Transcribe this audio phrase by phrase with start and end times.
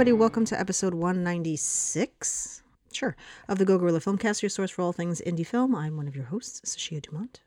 [0.00, 0.18] everybody.
[0.18, 2.62] Welcome to episode 196.
[2.90, 3.14] Sure.
[3.48, 5.74] Of the Go Gorilla Filmcast, your source for all things indie film.
[5.74, 7.40] I'm one of your hosts, Sashia Dumont.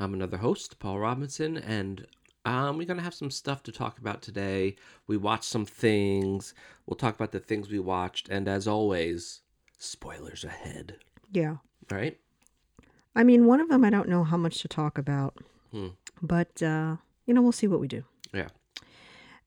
[0.00, 2.04] I'm another host, Paul Robinson, and
[2.44, 4.74] um, we're going to have some stuff to talk about today.
[5.06, 6.54] We watched some things.
[6.86, 9.42] We'll talk about the things we watched, and as always,
[9.78, 10.96] spoilers ahead.
[11.30, 11.58] Yeah.
[11.88, 12.18] All right?
[13.14, 15.36] I mean, one of them I don't know how much to talk about,
[15.70, 15.90] Hmm.
[16.20, 16.96] but, uh,
[17.26, 18.02] you know, we'll see what we do.
[18.34, 18.48] Yeah.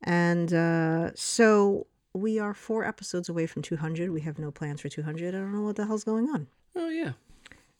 [0.01, 4.09] And uh, so we are four episodes away from 200.
[4.11, 5.35] We have no plans for 200.
[5.35, 7.13] I don't know what the hell's going on, Oh, yeah.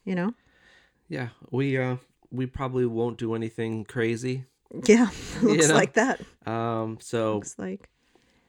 [0.04, 0.34] you know?
[1.10, 1.30] Yeah.
[1.52, 1.98] We, uh,
[2.32, 4.46] we probably won't do anything crazy.
[4.88, 5.08] Yeah,
[5.42, 5.76] looks know?
[5.76, 6.22] like that.
[6.46, 7.90] Um, so, Looks like.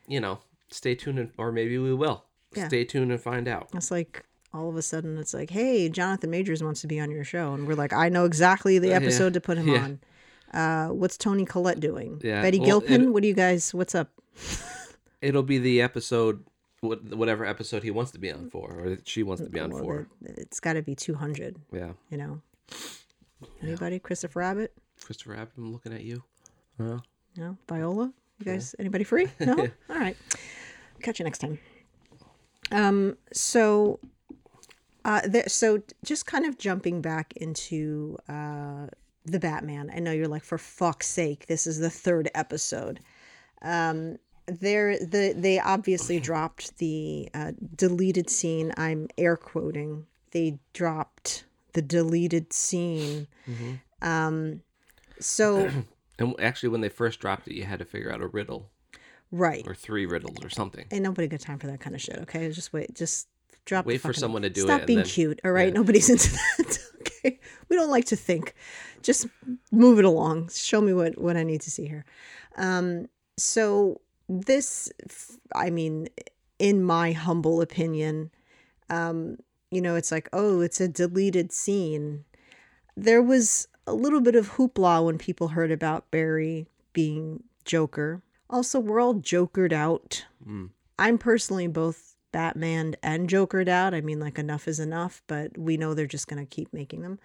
[0.09, 2.25] you know, stay tuned, and, or maybe we will.
[2.55, 2.69] Yeah.
[2.69, 3.69] Stay tuned and find out.
[3.75, 7.11] It's like all of a sudden it's like, hey, Jonathan Majors wants to be on
[7.11, 7.53] your show.
[7.53, 8.97] And we're like, I know exactly the Uh, yeah.
[8.97, 9.83] episode to put him Yeah.
[9.84, 10.00] on.
[10.55, 12.21] Uh, what's Toni Collette doing?
[12.25, 13.12] Yeah, Betty well, Gilpin?
[13.12, 14.09] what do you guys, what's up?
[15.20, 16.45] It'll be the episode,
[16.81, 19.83] whatever episode he wants to be on for, or she wants to be on Well,
[19.83, 20.00] for.
[20.22, 21.92] it- it's got to be 200, Yeah.
[22.11, 22.42] you know?
[23.62, 23.98] Anybody?
[23.98, 24.72] Christopher Abbott?
[25.03, 26.22] Christopher Abbott, I'm looking at you.
[26.78, 26.98] Uh,
[27.37, 27.56] No?
[27.69, 28.12] Viola?
[28.39, 29.28] You guys, anybody free?
[29.41, 29.56] No?
[29.59, 30.17] All right.
[31.03, 31.59] Catch you next time.
[32.70, 34.00] Um, so,
[35.05, 38.87] uh, there, so just kind of jumping back into uh,
[39.25, 39.91] the Batman.
[39.94, 43.00] I know you're like, for fuck's sake, this is the third episode.
[43.62, 48.72] Um, there, the they obviously dropped the uh, deleted scene.
[48.77, 50.06] I'm air quoting.
[50.33, 53.27] They dropped the deleted scene.
[54.03, 54.62] Um,
[55.20, 55.70] so
[56.19, 58.70] And actually, when they first dropped it, you had to figure out a riddle
[59.30, 59.62] right.
[59.66, 60.86] or three riddles or something.
[60.91, 62.16] Ain't nobody got time for that kind of shit.
[62.20, 62.94] Okay, just wait.
[62.94, 63.28] Just
[63.64, 63.84] drop.
[63.84, 65.41] Wait for someone to do Stop it stop being then- cute.
[65.44, 65.75] All right, yeah.
[65.75, 66.78] nobody's into that.
[67.00, 67.38] okay,
[67.69, 68.55] we don't like to think.
[69.03, 69.27] Just
[69.70, 70.48] move it along.
[70.55, 72.04] Show me what what I need to see here.
[72.56, 74.91] Um, so this,
[75.54, 76.09] I mean,
[76.59, 78.31] in my humble opinion,
[78.91, 79.38] um,
[79.70, 82.25] you know, it's like, oh, it's a deleted scene.
[82.97, 88.22] There was a little bit of hoopla when people heard about Barry being Joker.
[88.48, 90.25] Also, we're all jokered out.
[90.48, 90.70] Mm.
[90.98, 93.94] I'm personally both Batman and Jokered out.
[93.94, 97.19] I mean, like enough is enough, but we know they're just gonna keep making them.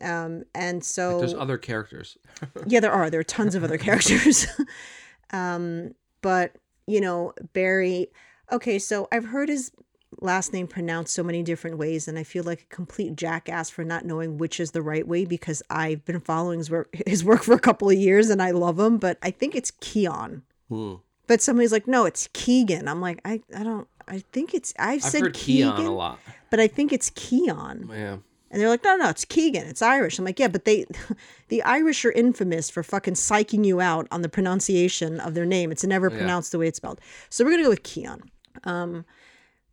[0.00, 1.18] Um, and so Mm-hmm.
[1.20, 2.18] There's other characters.
[2.66, 3.10] yeah, there are.
[3.10, 4.46] There are tons of other characters.
[5.30, 6.56] um, but
[6.86, 8.08] you know, Barry.
[8.50, 9.70] Okay, so I've heard his
[10.20, 13.84] last name pronounced so many different ways, and I feel like a complete jackass for
[13.84, 17.42] not knowing which is the right way because I've been following his work, his work
[17.42, 18.98] for a couple of years, and I love him.
[18.98, 20.42] But I think it's Keon.
[20.68, 20.94] Hmm.
[21.26, 22.88] But somebody's like, no, it's Keegan.
[22.88, 23.88] I'm like, I, I don't.
[24.08, 24.74] I think it's.
[24.78, 26.18] I've, I've said Keegan, Keon a lot.
[26.50, 27.88] but I think it's Keon.
[27.92, 28.16] Yeah.
[28.52, 29.66] And they're like, no, no, it's Keegan.
[29.66, 30.18] It's Irish.
[30.18, 30.84] I'm like, yeah, but they,
[31.48, 35.72] the Irish are infamous for fucking psyching you out on the pronunciation of their name.
[35.72, 37.00] It's never pronounced the way it's spelled.
[37.30, 38.20] So we're gonna go with Keon.
[38.64, 39.04] Um,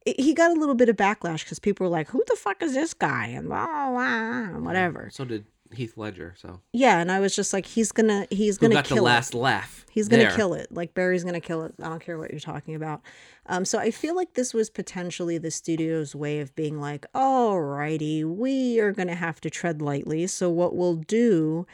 [0.06, 2.64] it- he got a little bit of backlash because people were like, who the fuck
[2.64, 3.28] is this guy?
[3.28, 5.10] And blah, blah, blah, and whatever.
[5.12, 6.34] So did Heath Ledger.
[6.38, 9.02] So Yeah, and I was just like, he's gonna, he's who gonna got kill the
[9.04, 9.06] it.
[9.06, 9.86] last laugh?
[9.92, 10.36] He's gonna there.
[10.36, 10.72] kill it.
[10.72, 11.74] Like Barry's gonna kill it.
[11.82, 13.02] I don't care what you're talking about.
[13.46, 18.24] Um, so I feel like this was potentially the studio's way of being like, alrighty,
[18.24, 20.28] we are gonna have to tread lightly.
[20.28, 21.66] So what we'll do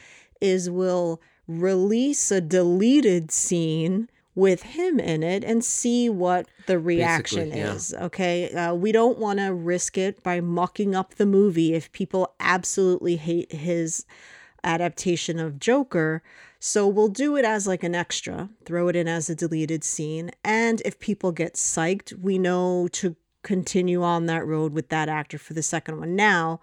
[0.41, 7.49] is we'll release a deleted scene with him in it and see what the reaction
[7.49, 7.73] yeah.
[7.73, 7.93] is.
[7.93, 8.51] Okay.
[8.51, 13.15] Uh, we don't want to risk it by mucking up the movie if people absolutely
[13.15, 14.05] hate his
[14.63, 16.21] adaptation of Joker.
[16.59, 20.31] So we'll do it as like an extra, throw it in as a deleted scene.
[20.43, 25.37] And if people get psyched, we know to continue on that road with that actor
[25.37, 26.15] for the second one.
[26.15, 26.59] Now,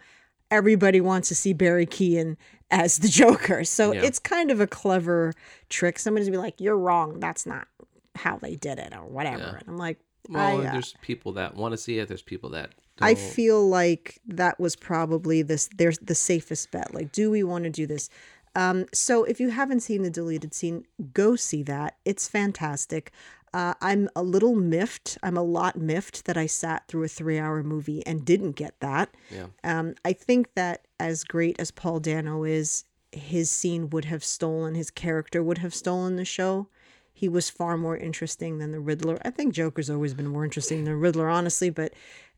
[0.50, 2.36] everybody wants to see Barry Keoghan
[2.72, 3.62] as the Joker.
[3.62, 4.02] So Yeah.
[4.02, 5.32] it's kind of a clever
[5.68, 5.98] trick.
[6.00, 7.20] Somebody's gonna be like, you're wrong.
[7.20, 7.68] That's not
[8.16, 9.42] how they did it or whatever.
[9.42, 9.58] Yeah.
[9.60, 12.08] And I'm like, Well, I, uh, there's people that want to see it.
[12.08, 12.70] There's people that.
[13.00, 13.22] I don't.
[13.22, 16.94] feel like that was probably this there's the safest bet.
[16.94, 18.08] Like, do we want to do this?
[18.54, 20.84] Um, so if you haven't seen the deleted scene,
[21.14, 21.96] go see that.
[22.04, 23.10] It's fantastic.
[23.54, 25.18] Uh, I'm a little miffed.
[25.22, 28.78] I'm a lot miffed that I sat through a three hour movie and didn't get
[28.80, 29.14] that.
[29.30, 29.46] Yeah.
[29.62, 34.74] Um, I think that as great as Paul Dano is, his scene would have stolen,
[34.74, 36.68] his character would have stolen the show.
[37.12, 39.18] He was far more interesting than the Riddler.
[39.22, 41.92] I think Joker's always been more interesting than Riddler, honestly, but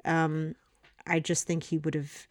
[0.05, 0.57] um,
[1.07, 2.27] I just think he would have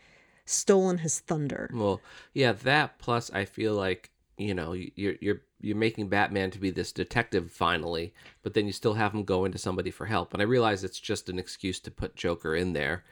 [0.45, 1.69] stolen his thunder.
[1.73, 2.01] Well,
[2.33, 6.69] yeah, that plus I feel like you know you're you're you're making Batman to be
[6.69, 10.33] this detective finally, but then you still have him go into somebody for help.
[10.33, 13.03] And I realize it's just an excuse to put Joker in there,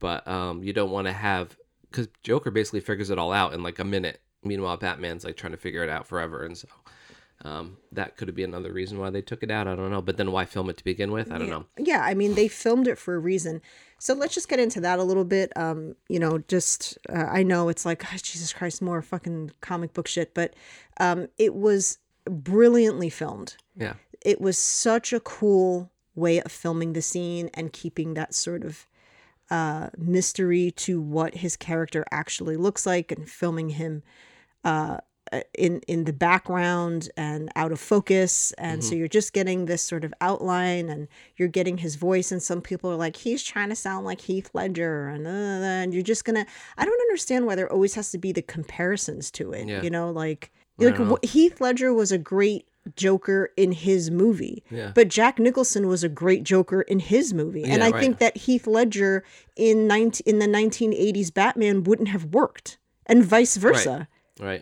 [0.00, 1.56] but um, you don't want to have
[1.90, 4.20] because Joker basically figures it all out in like a minute.
[4.42, 6.68] Meanwhile, Batman's like trying to figure it out forever, and so
[7.44, 9.66] Um, that could be another reason why they took it out.
[9.66, 10.02] I don't know.
[10.02, 11.32] But then why film it to begin with?
[11.32, 11.66] I don't know.
[11.76, 13.60] Yeah, I mean, they filmed it for a reason.
[14.02, 15.56] So let's just get into that a little bit.
[15.56, 19.92] Um, you know, just uh, I know it's like oh, Jesus Christ, more fucking comic
[19.92, 20.54] book shit, but
[20.98, 23.54] um, it was brilliantly filmed.
[23.76, 23.94] Yeah.
[24.20, 28.88] It was such a cool way of filming the scene and keeping that sort of
[29.52, 34.02] uh, mystery to what his character actually looks like and filming him
[34.64, 34.96] uh,
[35.54, 40.04] in in the background and out of focus and so you're just getting this sort
[40.04, 43.74] of outline and you're getting his voice and some people are like he's trying to
[43.76, 46.44] sound like Heath Ledger and, uh, and you're just gonna
[46.76, 49.82] I don't understand why there always has to be the comparisons to it Yeah.
[49.82, 51.18] you know like I like know.
[51.22, 54.90] Heath Ledger was a great Joker in his movie Yeah.
[54.94, 58.00] but Jack Nicholson was a great Joker in his movie and Yeah, I right.
[58.00, 59.22] think that Heath Ledger
[59.56, 64.06] in 19 in the 1980s Batman wouldn't have worked and vice versa Right.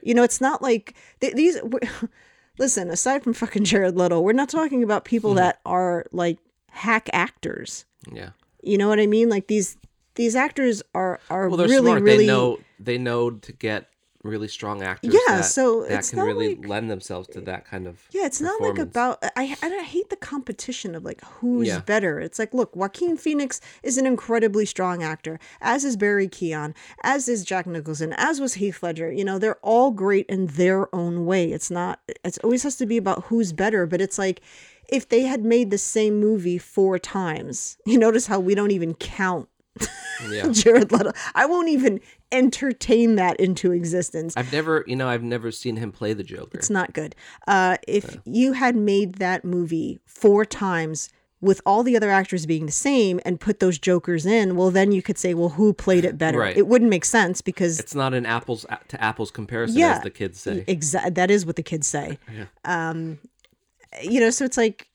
[0.03, 1.59] You know, it's not like th- these.
[2.59, 5.37] Listen, aside from fucking Jared Leto, we're not talking about people hmm.
[5.37, 6.39] that are like
[6.71, 7.87] hack actors.
[8.13, 8.31] Yeah.
[8.63, 9.29] You know what I mean?
[9.29, 9.77] Like these
[10.15, 12.03] these actors are are Well, really smart.
[12.03, 13.90] really They know they know to get
[14.23, 15.15] really strong actors.
[15.15, 17.99] Yeah, that, so that can really like- lend themselves to that kind of.
[18.11, 18.27] yeah.
[18.27, 21.81] It's not like about I I hate the competition of like who's Yeah.
[21.81, 22.21] better.
[22.21, 27.29] It's like look, Joaquin Phoenix is an incredibly strong actor, as is Barry Keoghan, as
[27.29, 29.11] is Jack Nicholson, as was Heath Ledger.
[29.11, 31.51] You know, they're all great in their own way.
[31.53, 32.01] It's not.
[32.25, 33.87] it always has to be about who's better.
[33.87, 34.41] But it's like
[34.89, 38.93] if they had made the same movie four times, you notice how we don't even
[38.95, 39.49] count
[40.29, 40.49] Yeah.
[40.53, 41.13] Jared Leto.
[41.35, 42.01] I won't even
[42.33, 44.35] entertain that into existence.
[44.37, 46.51] I've never, you know, I've never seen him play the Joker.
[46.59, 47.15] It's not good.
[47.47, 51.09] Uh, if you had made that movie four times
[51.43, 54.93] with all the other actors being the same and put those jokers in, well, then
[54.93, 56.39] you could say, well, who played it better?
[56.39, 56.57] Right.
[56.57, 59.97] It wouldn't make sense because It's not an apples to apples comparison, Yeah.
[59.97, 60.65] as the kids say.
[60.67, 62.19] exactly that is what the kids say.
[62.65, 63.19] Um,
[64.03, 64.87] you know, so it's like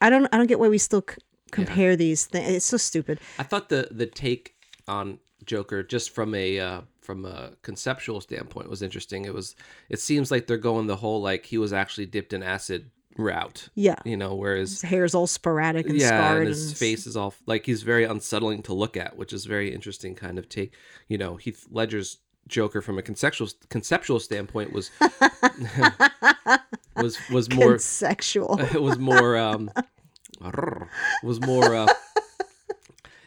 [0.00, 1.16] I don't I don't get why we still c-
[1.50, 2.48] compare these things.
[2.50, 3.18] It's so stupid.
[3.38, 4.53] I thought the the take
[4.88, 9.24] on Joker, just from a uh, from a conceptual standpoint, was interesting.
[9.24, 9.54] It was.
[9.88, 13.68] It seems like they're going the whole like he was actually dipped in acid route.
[13.74, 13.96] Yeah.
[14.04, 17.16] You know, whereas His hair's all sporadic and yeah, scarred, and his and face is
[17.16, 20.74] all like he's very unsettling to look at, which is very interesting kind of take.
[21.08, 24.90] You know, Heath Ledger's Joker from a conceptual conceptual standpoint was
[26.96, 28.60] was was more sexual.
[28.60, 29.70] it was more um
[31.22, 31.86] was more uh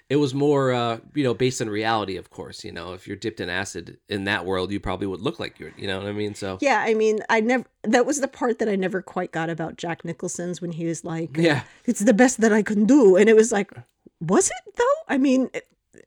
[0.09, 3.17] it was more uh you know based on reality of course you know if you're
[3.17, 6.07] dipped in acid in that world you probably would look like you're you know what
[6.07, 7.65] i mean so Yeah, I mean, I never.
[7.83, 11.03] That was the part that I never quite got about Jack Nicholson's when he was
[11.03, 13.71] like, yeah "It's the best that I can do," and it was like,
[14.19, 14.97] was it though?
[15.07, 15.49] I mean,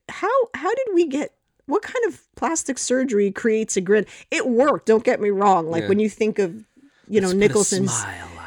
[0.09, 1.35] how how did we get?
[1.67, 4.05] What kind of plastic surgery creates a grin?
[4.31, 4.87] It worked.
[4.87, 5.71] Don't get me wrong.
[5.71, 5.89] Like Yeah.
[5.89, 6.65] when you think of,
[7.09, 8.40] you know, Nicholson's smile on that face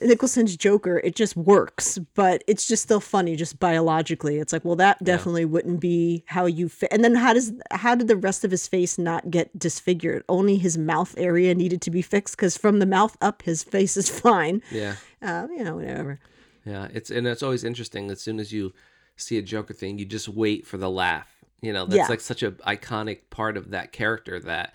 [0.00, 4.38] Nicholson's Joker, it just works, but it's just still funny, just biologically.
[4.38, 6.92] It's like, well, that definitely wouldn't be how you fit.
[6.92, 10.24] And then how does how did the rest of his face not get disfigured?
[10.28, 13.96] Only his mouth area needed to be fixed because from the mouth up, his face
[13.96, 14.62] is fine.
[14.70, 16.18] yeah Uh, you know, whatever.
[16.64, 18.72] yeah it's and it's always interesting as soon as you
[19.16, 21.28] see a joker thing you just wait for the laugh
[21.60, 22.06] you know that's Yeah.
[22.08, 24.72] like such a iconic part of that character that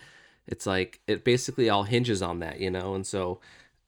[0.48, 3.40] it's like it basically all hinges on that you know and so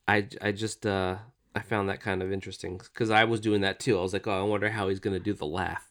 [0.07, 1.15] i i just uh
[1.55, 4.27] i found that kind of interesting because i was doing that too i was like
[4.27, 5.89] oh i wonder how he's gonna do the laugh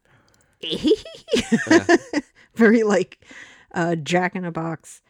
[2.54, 3.24] Very like
[3.74, 5.02] uh, Jack in a Box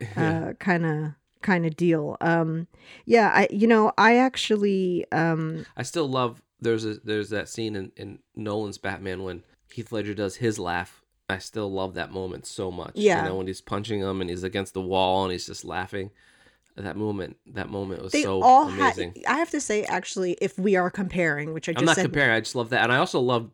[0.16, 1.12] uh, kind of
[1.42, 2.16] kind of deal.
[2.20, 2.66] Um,
[3.04, 7.76] yeah, I you know I actually um, I still love there's a there's that scene
[7.76, 11.02] in, in Nolan's Batman when Heath Ledger does his laugh.
[11.30, 12.92] I still love that moment so much.
[12.94, 13.22] Yeah.
[13.22, 16.10] You know, when he's punching him and he's against the wall and he's just laughing.
[16.78, 19.14] That moment that moment was they so all amazing.
[19.16, 19.34] had.
[19.34, 22.02] I have to say, actually, if we are comparing, which I just I'm not said,
[22.02, 22.84] comparing, I just love that.
[22.84, 23.50] And I also love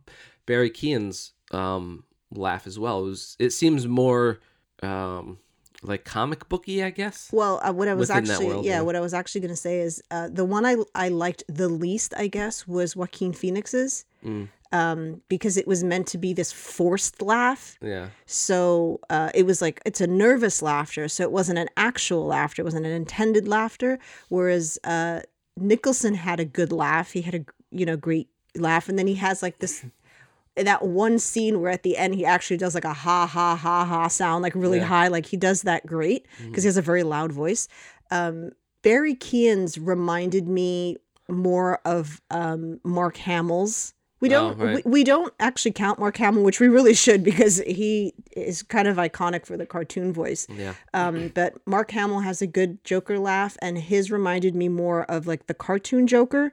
[0.47, 3.01] Barry Keaton's um laugh as well.
[3.01, 4.41] It was it seems more
[4.83, 5.39] um
[5.83, 7.31] like comic booky, I guess.
[7.33, 8.81] Well, uh, what I was actually, world, yeah, yeah.
[8.81, 11.69] what I was actually going to say is uh, the one I I liked the
[11.69, 14.49] least, I guess, was Joaquin Phoenix's, Mm.
[14.75, 17.79] Um, because it was meant to be this forced laugh.
[17.81, 18.09] Yeah.
[18.27, 22.61] So uh, it was like it's a nervous laughter, so it wasn't an actual laughter,
[22.63, 23.99] it wasn't an intended laughter.
[24.29, 25.21] Whereas uh,
[25.57, 29.15] Nicholson had a good laugh, he had a you know great laugh, and then he
[29.15, 29.85] has like this.
[30.57, 33.85] That one scene where at the end he actually does like a ha ha ha
[33.85, 34.85] ha sound, like really Yeah.
[34.85, 37.67] high, like he does that great because he has a very loud voice.
[38.13, 38.53] Um,
[38.83, 43.94] Barry Keoghan's reminded me more of um, Mark Hamill's,
[44.25, 44.61] We don't.
[44.61, 44.85] Oh, right.
[44.85, 48.89] we, we don't actually count Mark Hamill, which we really should because he is kind
[48.89, 50.47] of iconic for the cartoon voice.
[50.49, 50.75] Yeah.
[50.95, 55.27] Um, but Mark Hamill has a good Joker laugh, and his reminded me more of
[55.27, 56.53] like the cartoon Joker,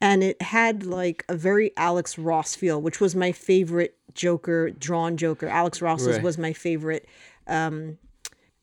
[0.00, 5.16] and it had like a very Alex Ross feel, which was my favorite Joker drawn
[5.16, 5.48] Joker.
[5.48, 6.22] Alex Ross's Right.
[6.22, 7.06] was my favorite
[7.46, 7.98] um,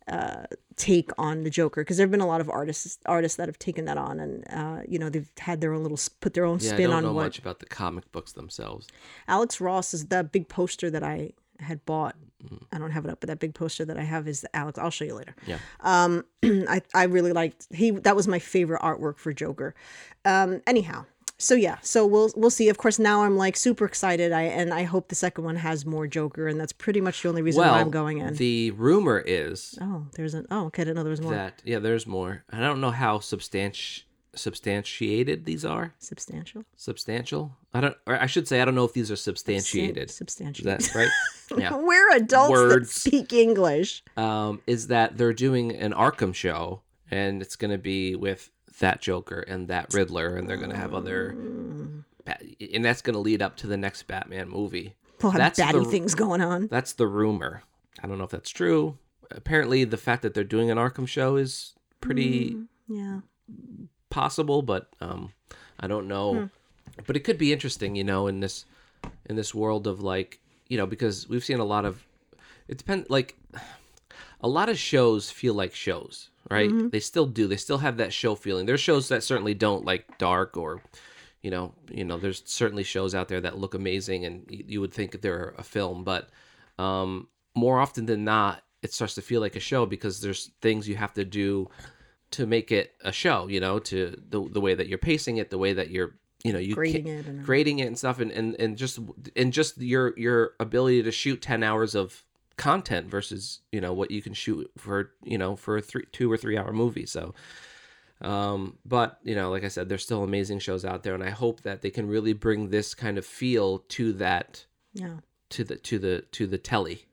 [0.08, 0.44] uh,
[0.80, 3.60] take on the Joker because there have been a lot of artists artists that have
[3.60, 6.58] taken that on, and uh, you know they've had their own little put their own
[6.60, 8.88] Yeah, I spin don't on know what much about the comic books themselves.
[9.28, 12.16] Alex Ross is that big poster that I had bought.
[12.44, 12.64] Mm.
[12.72, 14.80] I don't have it up, but that big poster that I have is Alex.
[14.80, 15.36] I'll show you later.
[15.46, 15.60] Yeah.
[15.82, 17.92] Um, I I really liked he.
[17.92, 19.76] That was my favorite artwork for Joker.
[20.24, 21.06] Um, anyhow,
[21.40, 22.70] so yeah, so we'll we'll see.
[22.70, 24.32] Of course, now I'm like super excited.
[24.32, 27.30] I and I hope the second one has more Joker, and that's pretty much the
[27.30, 28.36] only reason Well, why I'm going in.
[28.36, 31.62] the rumor is oh, there's an oh okay, I didn't know there was more that
[31.66, 32.44] yeah, there's more.
[32.52, 34.04] I don't know how substanti-
[34.36, 35.94] substantiated these are.
[36.00, 36.64] substantial.
[36.76, 37.56] Substantial.
[37.74, 37.96] I don't.
[38.06, 40.12] Or I should say I don't know if these are substantiated.
[40.12, 40.68] Substantial.
[40.68, 41.10] Is that right?
[41.58, 41.76] Yeah.
[41.78, 42.94] We're adults Words.
[43.04, 44.04] that speak English.
[44.18, 49.02] um, is that they're doing an Arkham show, and it's going to be with that
[49.02, 52.04] Joker and that Riddler, and they're going to have other, and
[52.86, 54.96] that's going to lead up to the next Batman movie.
[55.22, 56.68] A lot of That's batty the- things going on.
[56.68, 57.64] That's the rumor.
[58.02, 58.98] I don't know if that's true.
[59.32, 62.58] Apparently, the fact that they're doing an Arkham show is pretty
[62.88, 63.20] Yeah.
[64.10, 65.34] possible, but um,
[65.80, 66.50] I don't know.
[67.06, 68.66] But it could be interesting, you know, in this
[69.26, 72.06] in this world of like, you know, because we've seen a lot of.
[72.68, 73.10] It depends.
[73.10, 73.38] Like,
[74.42, 76.72] a lot of shows feel like shows, right?
[76.92, 77.48] They still do.
[77.48, 78.66] They still have that show feeling.
[78.66, 80.82] There's shows that certainly don't, like Dark or.
[81.42, 82.18] You know, you know.
[82.18, 86.04] There's certainly shows out there that look amazing, and you would think they're a film,
[86.04, 86.28] but
[86.78, 90.88] um, more often than not, it starts to feel like a show because there's things
[90.90, 91.70] you have to do
[92.32, 93.48] to make it a show.
[93.48, 96.52] You know, to the the way that you're pacing it, the way that you're, you
[96.52, 99.00] know, you Grading it and- grading it and stuff, and, and and just
[99.38, 102.22] and just your your ability to shoot ten hours of
[102.60, 106.32] content versus you know what you can shoot for you know for a three two
[106.32, 107.06] or three hour movie.
[107.08, 107.34] So.
[108.22, 111.30] Um, but you know, like I said, there's still amazing shows out there, and I
[111.30, 115.20] hope that they can really bring this kind of feel to that Yeah.
[115.52, 117.06] to the to the to the telly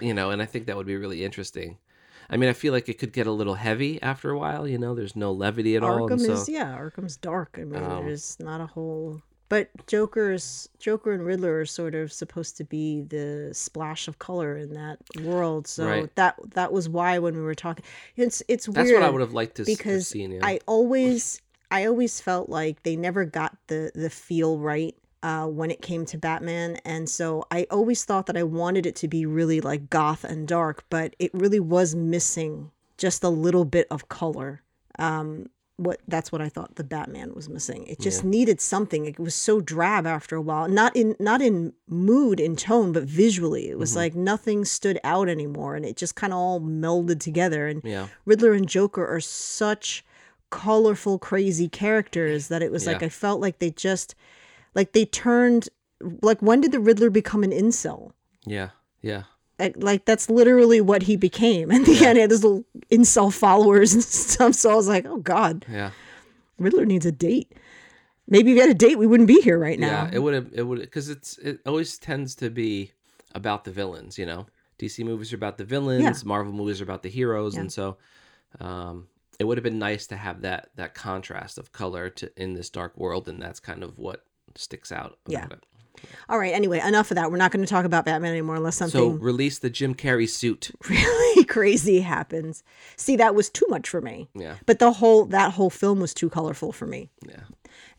[0.00, 1.78] you know and i think that would be really interesting
[2.28, 4.76] i mean i feel like it could get a little heavy after a while you
[4.76, 7.56] know there's no levity at all Arkham so is yeah, Arkham's dark.
[7.60, 9.22] I mean, Um, there's not a whole.
[9.54, 14.56] But Joker's Joker and Riddler are sort of supposed to be the splash of color
[14.56, 15.68] in that world.
[15.68, 16.16] So Right.
[16.16, 17.84] that that was why when we were talking,
[18.16, 18.88] it's it's weird.
[18.88, 20.40] that's what i would have liked to because seen yeah.
[20.42, 25.70] I always I always felt like they never got the the feel right uh, when
[25.70, 29.24] it came to Batman, and so I always thought that I wanted it to be
[29.24, 34.08] really like goth and dark, but it really was missing just a little bit of
[34.08, 34.62] color.
[34.98, 37.84] Um, what that's what I thought the Batman was missing.
[37.88, 39.06] It just needed something.
[39.06, 40.68] It was so drab after a while.
[40.68, 43.68] Not in not in mood, in tone, but visually.
[43.68, 43.98] It was Mm-hmm.
[43.98, 47.66] like nothing stood out anymore, and it just kind of all melded together.
[47.66, 50.04] And yeah Riddler and Joker are such
[50.50, 54.14] colorful, crazy characters that it was like I felt like they just
[54.74, 55.68] like they turned
[56.22, 58.12] like when did the Riddler become an incel?
[58.46, 58.70] yeah
[59.02, 59.22] yeah
[59.58, 61.70] Like, that's literally what he became.
[61.74, 64.54] And the end, he had his little incel followers and stuff.
[64.54, 65.90] So I was like, oh god, yeah
[66.58, 67.52] Riddler needs a date.
[68.28, 70.04] Maybe if he had a date, we wouldn't be here right now.
[70.04, 72.92] yeah it would have it would because it's it always tends to be
[73.34, 74.46] about the villains you know
[74.78, 77.96] dc movies are about the villains marvel movies are about the heroes and so
[78.60, 79.08] um
[79.40, 82.70] it would have been nice to have that that contrast of color to in this
[82.70, 85.46] dark world and that's kind of what sticks out about Yeah.
[85.56, 85.64] it
[86.28, 86.52] All right.
[86.54, 87.30] Anyway, enough of that.
[87.30, 88.98] We're not going to talk about Batman anymore unless something.
[89.00, 92.62] so release the jim carrey suit really crazy happens.
[92.96, 94.28] See, that was too much for me.
[94.34, 97.10] yeah But the whole that whole film was too colorful for me.
[97.26, 97.44] yeah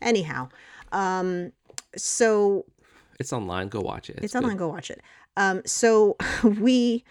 [0.00, 0.48] Anyhow,
[0.92, 1.52] um,
[1.96, 2.64] so
[3.18, 3.68] It's online.
[3.68, 4.18] Go watch it.
[4.22, 4.42] it's good.
[4.42, 4.56] online.
[4.56, 5.00] Go watch it.
[5.36, 7.04] Um, so we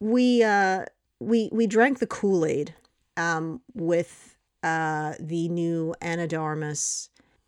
[0.00, 0.84] we uh
[1.20, 2.74] we we drank the Kool Aid
[3.16, 6.36] um with uh the new de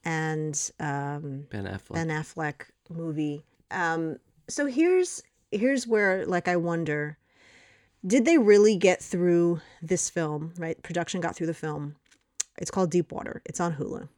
[0.04, 1.94] and um Ben Affleck.
[1.94, 2.62] Ben Affleck
[2.92, 3.44] movie.
[3.70, 4.18] Um,
[4.48, 7.18] so here's here's where like I wonder,
[8.06, 10.54] did they really get through this film?
[10.58, 11.96] Right, production got through the film.
[12.58, 13.42] It's called Deep Water.
[13.44, 14.08] It's on Hulu.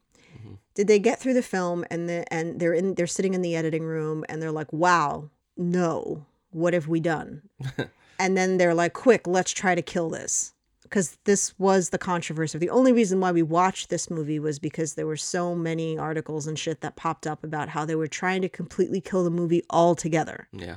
[0.75, 3.55] Did they get through the film and the and they're in they're sitting in the
[3.55, 7.43] editing room and they're like, wow, no, what have we done?
[8.19, 10.54] and then they're like, quick, let's try to kill this.
[10.95, 12.57] Because this was the controversy.
[12.57, 16.47] The only reason why we watched this movie was because there were so many articles
[16.47, 19.65] and shit that popped up about how they were trying to completely kill the movie
[19.71, 20.47] altogether.
[20.53, 20.77] yeah.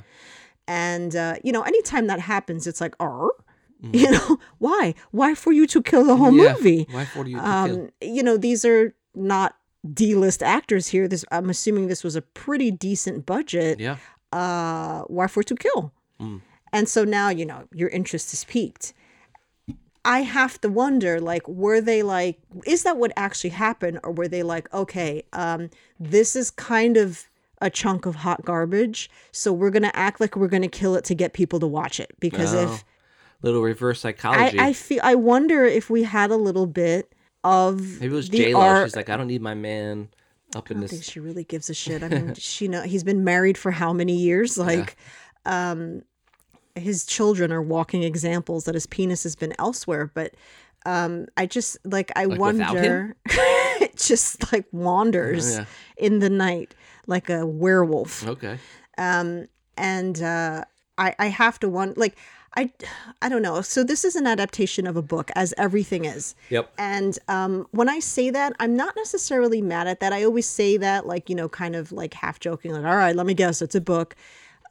[0.66, 3.30] And, uh, you know, anytime that happens, it's like, oh,
[3.92, 4.94] you know, why?
[5.12, 6.34] Why for you to kill the whole.
[6.34, 6.54] Yeah.
[6.54, 6.88] movie?
[6.90, 7.52] Why for you to kill?
[7.52, 9.54] Um, you know, these are not
[9.94, 11.06] D-list actors here.
[11.06, 13.78] This I'm assuming this was a pretty decent budget.
[13.78, 13.98] Yeah.
[14.32, 15.92] Uh, Why for to Kill,
[16.72, 18.92] and so now you know your interest is peaked.
[20.08, 24.26] I have to wonder, like, were they like, is that what actually happened, or were
[24.26, 25.68] they like, okay, um,
[26.00, 27.26] this is kind of
[27.60, 31.14] a chunk of hot garbage, so we're gonna act like we're gonna kill it to
[31.14, 32.84] get people to watch it because Oh, if
[33.42, 34.58] little reverse psychology.
[34.58, 37.12] I feel, I wonder if we had a little bit
[37.44, 38.84] of Maybe it was J Lo.
[38.84, 40.08] She's like, I don't need my man
[40.54, 41.10] up in I don't think this.
[41.10, 42.02] she really gives a shit.
[42.02, 44.56] I mean, she know he's been married for how many years?
[44.56, 44.96] Like,
[45.44, 46.02] um,
[46.78, 50.10] his children are walking examples that his penis has been elsewhere.
[50.12, 50.34] But
[50.86, 55.64] um, I just like I Like, wonder, it just like wanders Yeah.
[55.96, 56.74] in the night
[57.06, 58.26] like a werewolf.
[58.26, 58.58] Okay.
[58.96, 60.64] Um, and uh,
[60.96, 62.16] I I have to wonder like.
[62.56, 62.72] I,
[63.22, 63.60] I don't know.
[63.60, 66.34] So this is an adaptation of a book, as everything is.
[66.48, 66.72] Yep.
[66.78, 70.12] And um, when I say that, I'm not necessarily mad at that.
[70.14, 73.14] I always say that, like, you know, kind of like half joking, like, all right,
[73.14, 74.16] let me guess, it's a book.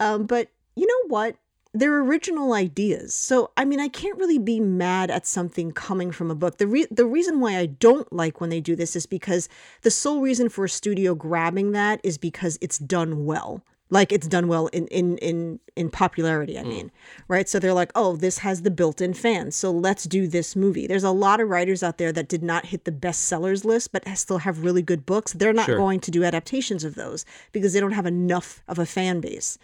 [0.01, 1.37] Um, but you know what?
[1.79, 3.13] They're original ideas.
[3.13, 6.57] So, I mean, I can't really be mad at something coming from a book.
[6.57, 9.48] The, re- the reason why I don't like when they do this is because
[9.81, 14.27] the sole reason for a studio grabbing that is because it's done well like it's
[14.27, 16.67] done well in in in in popularity i mm.
[16.67, 16.91] mean
[17.27, 20.88] right so they're like oh this has the built-in fans so let's do this movie
[20.88, 24.07] there's a lot of writers out there that did not hit the bestsellers list but
[24.17, 25.77] still have really good books they're not Sure.
[25.77, 29.57] going to do adaptations of those because they don't have enough of a fan base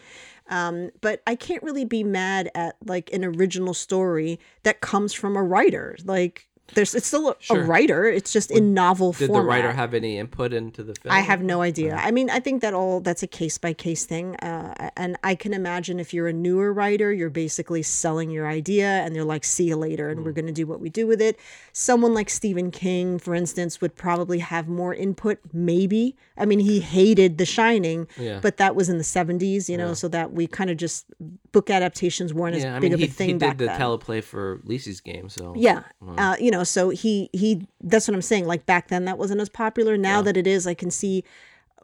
[0.50, 5.35] um, but i can't really be mad at like an original story that comes from
[5.35, 5.95] a writer.
[6.03, 9.20] Like there's it's still a, a writer it's just in novel form.
[9.20, 11.13] Did format the writer have any input into the film?
[11.13, 11.96] I have no idea.
[11.96, 15.36] I mean, I think that all that's a case by case thing, uh, and I
[15.36, 19.43] can imagine if you're a newer writer, you're basically selling your idea, and they're like,
[19.43, 20.36] "See you later," and we're Mm.
[20.36, 21.38] going to do what we do with it.
[21.74, 25.39] Someone like Stephen King, for instance, would probably have more input.
[25.51, 26.15] Maybe.
[26.38, 28.39] I mean, he hated The Shining, Yeah.
[28.41, 31.05] but that was in the '70s, you know, so that we kind of just
[31.53, 33.60] book adaptations weren't as Yeah, I big mean, of he, a thing he back did
[33.60, 33.79] the then.
[33.79, 35.83] teleplay for Lisey's game, so Yeah.
[36.18, 38.46] Uh, you know, so he he that's what I'm saying.
[38.46, 39.96] Like back then that wasn't as popular.
[39.96, 41.24] Now that it is, I can see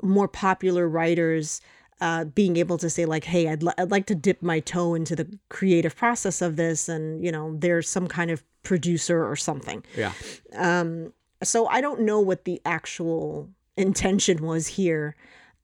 [0.02, 1.62] more popular writers
[2.02, 4.96] uh, being able to say like, "Hey, I'd, li- I'd like to dip my toe
[4.96, 9.36] into the creative process of this," and you know, there's some kind of producer or
[9.36, 9.84] something.
[9.98, 10.14] yeah.
[10.56, 15.16] um, So I don't know what the actual intention was here,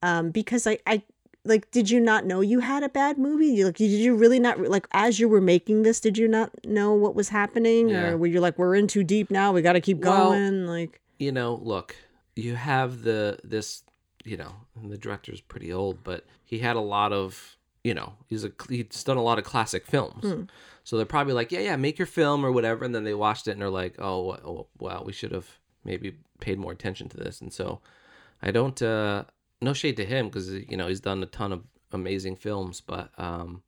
[0.02, 1.02] um, because I I
[1.46, 3.46] like, did you not know you had a bad movie?
[3.46, 6.00] You like, did you really not like as you were making this?
[6.00, 8.10] Did you not know what was happening, Yeah.
[8.10, 9.52] or were you like, we're in too deep now?
[9.52, 10.66] We got to keep Well, going.
[10.66, 11.96] Like, you know, look,
[12.34, 13.82] you have the this,
[14.24, 18.14] you know, and the director's pretty old, but he had a lot of, you know,
[18.26, 20.24] he's a he's done a lot of classic films.
[20.24, 20.42] Hmm.
[20.84, 23.48] So they're probably like, yeah, yeah, make your film or whatever, and then they watched
[23.48, 25.48] it and they're like, oh, oh wow, we should have
[25.84, 27.40] maybe paid more attention to this.
[27.40, 27.80] And so,
[28.42, 29.24] I don't, uh
[29.60, 33.10] no shade to him because you know he's done a ton of amazing films, but
[33.18, 33.62] um,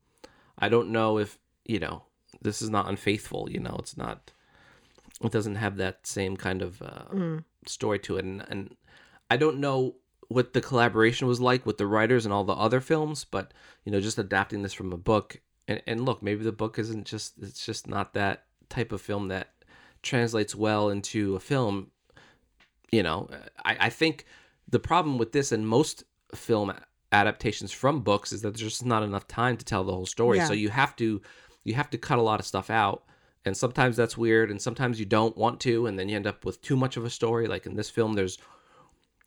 [0.58, 2.04] I don't know if you know
[2.42, 3.50] this is not unfaithful.
[3.50, 4.32] You know, it's not
[5.22, 7.04] it doesn't have that same kind of uh,
[7.66, 8.76] story to it and, and
[9.30, 9.96] i don't know
[10.28, 13.52] what the collaboration was like with the writers and all the other films but
[13.84, 17.06] you know just adapting this from a book and, and look maybe the book isn't
[17.06, 19.48] just it's just not that type of film that
[20.02, 21.90] translates well into a film
[22.90, 23.28] you know
[23.64, 24.24] i, I think
[24.70, 26.04] the problem with this and most
[26.34, 26.72] film
[27.12, 30.38] adaptations from books is that there's just not enough time to tell the whole story.
[30.38, 30.46] Yeah.
[30.46, 31.20] so you have to
[31.64, 33.04] you have to cut a lot of stuff out.
[33.44, 36.44] And sometimes that's weird and sometimes you don't want to and then you end up
[36.44, 37.46] with too much of a story.
[37.46, 38.38] Like in this film there's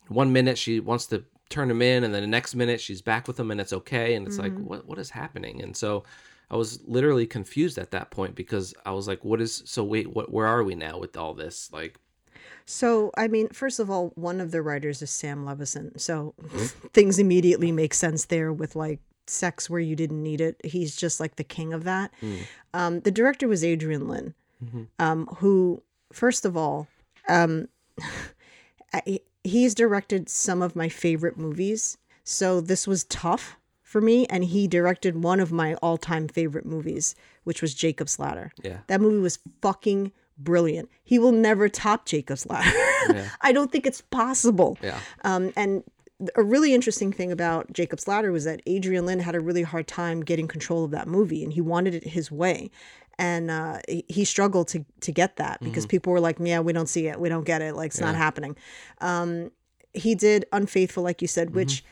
[0.08, 3.26] one minute she wants to turn him in and then the next minute she's back
[3.26, 4.14] with him and it's okay.
[4.14, 4.64] And it's like mm-hmm.
[4.64, 5.62] what what is happening?
[5.62, 6.04] And so
[6.50, 10.06] i was literally confused at that point because i was like what is so wait
[10.14, 11.70] what where are we now with all this?
[11.72, 11.98] Like
[12.66, 16.34] so I mean, first of all, one of the writers is Sam Levinson, so
[16.92, 20.60] things immediately make sense there with like sex where you didn't need it.
[20.64, 22.12] He's just like the king of that.
[22.74, 24.34] Um, the director was Adrian Lyne,
[24.98, 26.88] um, who, first of all,
[27.28, 27.68] um,
[28.92, 31.98] I- he's directed some of my favorite movies.
[32.24, 37.14] So this was tough for me, and he directed one of my all-time favorite movies,
[37.44, 38.52] which was Jacob's Ladder.
[38.62, 38.78] Yeah.
[38.86, 40.12] that movie was fucking
[40.44, 40.88] brilliant.
[41.04, 42.70] He will never top Jacob's Ladder.
[43.40, 44.78] I don't think it's possible.
[44.82, 45.84] yeah Um, and
[46.36, 49.86] a really interesting thing about Jacob's Ladder was that Adrian Lyne had a really hard
[49.88, 52.70] time getting control of that movie, and he wanted it his way.
[53.18, 53.78] And uh,
[54.08, 57.20] he- struggled to to get that because people were like, "Yeah, we don't see it,
[57.20, 58.56] we don't get it, like it's not happening."
[59.00, 59.50] Um,
[59.92, 61.84] he did Unfaithful, like you said, which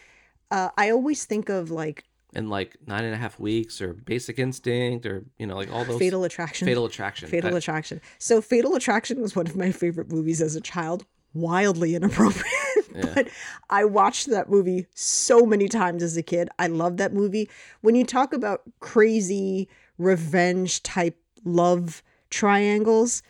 [0.50, 4.38] uh, I always think of like and like nine and a half weeks or basic
[4.38, 6.66] instinct or you know like all those Fatal Attraction.
[6.66, 8.00] fatal attraction Fatal I- Attraction.
[8.18, 11.04] So Fatal Attraction was one of my favorite movies as a child.
[11.32, 12.44] Wildly inappropriate.
[13.14, 13.28] but
[13.68, 16.48] I watched that movie so many times as a kid.
[16.58, 17.48] I love that movie.
[17.82, 23.22] When you talk about crazy revenge type love triangles,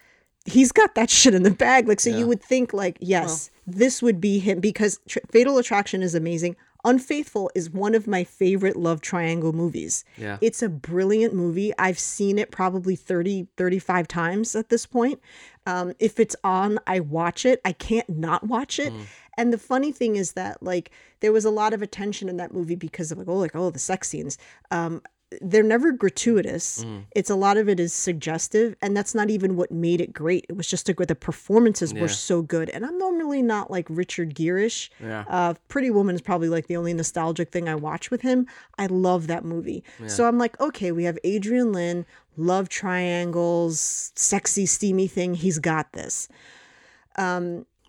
[0.46, 1.88] he's got that shit in the bag.
[1.88, 2.18] Like, so Yeah.
[2.18, 6.56] you would think, like, yes, this would be him because Tr- Fatal Attraction is amazing.
[6.85, 10.05] Unfaithful is one of my favorite love triangle movies.
[10.16, 10.38] Yeah.
[10.40, 11.73] It's a brilliant movie.
[11.79, 15.21] I've seen it probably 30, 35 times at this point.
[15.66, 17.61] Um, if it's on, I watch it.
[17.64, 18.93] I can't not watch it.
[19.37, 20.90] And the funny thing is that like
[21.21, 23.71] there was a lot of attention in that movie because of like oh like oh
[23.71, 24.38] the sex scenes.
[24.71, 25.03] Um,
[25.40, 26.85] they're never gratuitous.
[27.14, 30.45] It's a lot of it is suggestive, and that's not even what made it great.
[30.49, 32.01] It was just a, the performances Yeah.
[32.03, 32.69] were so good.
[32.71, 34.90] And I'm normally not like Richard Gere-ish.
[35.01, 35.25] Yeah.
[35.29, 38.47] Uh, Pretty Woman is probably like the only nostalgic thing I watch with him.
[38.79, 39.85] I love that movie.
[40.09, 45.35] So I'm like, okay, we have Adrian Lyne, love triangles, sexy, steamy thing.
[45.35, 46.29] He's got this.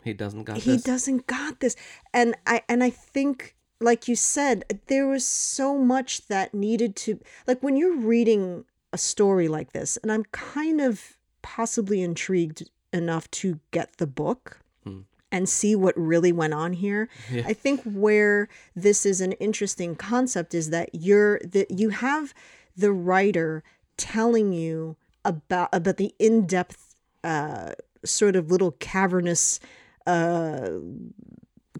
[0.03, 0.83] He doesn't got He this.
[0.83, 1.75] doesn't got this.
[2.13, 7.19] And I and I think like you said, there was so much that needed to
[7.47, 13.29] like when you're reading a story like this, and I'm kind of possibly intrigued enough
[13.31, 15.01] to get the book Hmm.
[15.31, 17.07] and see what really went on here.
[17.31, 17.43] Yeah.
[17.47, 22.33] I think where this is an interesting concept is that you're that you have
[22.75, 23.63] the writer
[23.97, 29.59] telling you about about the in-depth uh sort of little cavernous
[30.07, 30.69] uh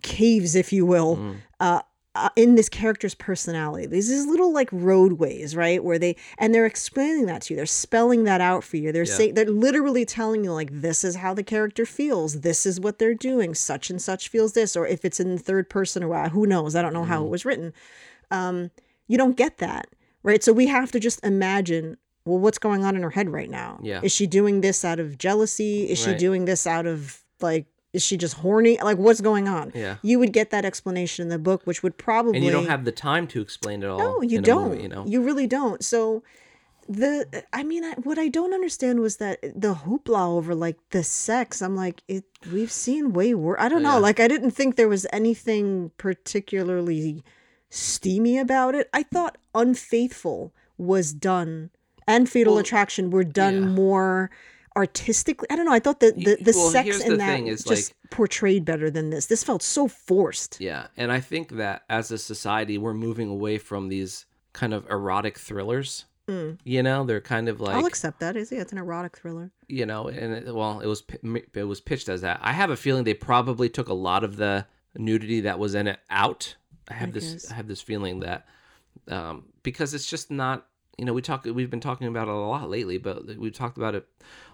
[0.02, 1.36] caves if you will Mm.
[1.60, 1.82] uh
[2.14, 3.86] uh, in this character's personality.
[3.86, 5.82] These is little like roadways, right?
[5.84, 7.56] Where they and they're explaining that to you.
[7.58, 8.92] They're spelling that out for you.
[8.92, 9.14] They're Yeah.
[9.16, 12.42] saying they're literally telling you like this is how the character feels.
[12.42, 13.56] This is what they're doing.
[13.56, 14.76] Such and such feels this.
[14.76, 16.76] Or if it's in third person or who knows?
[16.76, 17.08] I don't know Mm.
[17.08, 17.74] how it was written.
[18.30, 18.72] Um,
[19.08, 19.88] you don't get that,
[20.24, 20.44] right?
[20.44, 21.96] So we have to just imagine.
[22.26, 23.80] Well, what's going on in her head right now?
[23.82, 24.02] Yeah.
[24.04, 25.90] Is she doing this out of jealousy?
[25.90, 27.66] Is she doing this out of like?
[27.94, 28.78] Is she just horny?
[28.82, 29.72] Like, what's going on?
[29.76, 29.98] Yeah.
[30.02, 32.86] You would get that explanation in the book, which would probably and you don't have
[32.86, 34.00] the time to explain it all.
[34.00, 34.70] no, you don't.
[34.70, 35.06] movie, you know.
[35.06, 35.84] you really don't.
[35.84, 36.24] So
[36.88, 41.04] the I mean, I, what I don't understand was that the hoopla over like the
[41.04, 41.62] sex.
[41.62, 42.24] I'm like, it.
[42.52, 43.60] We've seen way worse.
[43.60, 43.94] I don't know.
[43.94, 43.98] Yeah.
[44.00, 47.24] Like, I didn't think there was anything particularly
[47.70, 48.90] steamy about it.
[48.94, 51.72] I thought Unfaithful was done,
[52.08, 53.68] and Fatal Well, Attraction were done yeah.
[53.68, 54.32] more
[54.76, 55.48] artistically.
[55.50, 55.74] I don't know.
[55.74, 59.10] I thought the the, the Well, sex in the that is, just portrayed better than
[59.10, 59.26] this.
[59.28, 60.60] This felt so forced.
[60.60, 64.90] Yeah, and I think that as a society, we're moving away from these kind of
[64.90, 66.06] erotic thrillers.
[66.28, 66.60] Mm.
[66.64, 68.36] You know, they're kind of like I'll accept that.
[68.36, 69.52] Is yeah, it's an erotic thriller.
[69.68, 71.04] you know, and it, well, it was
[71.54, 72.40] it was pitched as that.
[72.42, 75.88] I have a feeling they probably took a lot of the nudity that was in
[75.88, 76.56] it out.
[76.88, 77.52] I have I this guess.
[77.52, 78.46] I have this feeling that
[79.08, 82.38] um, because it's just not you know we talk we've been talking about it a
[82.38, 84.08] lot lately, but we've talked about it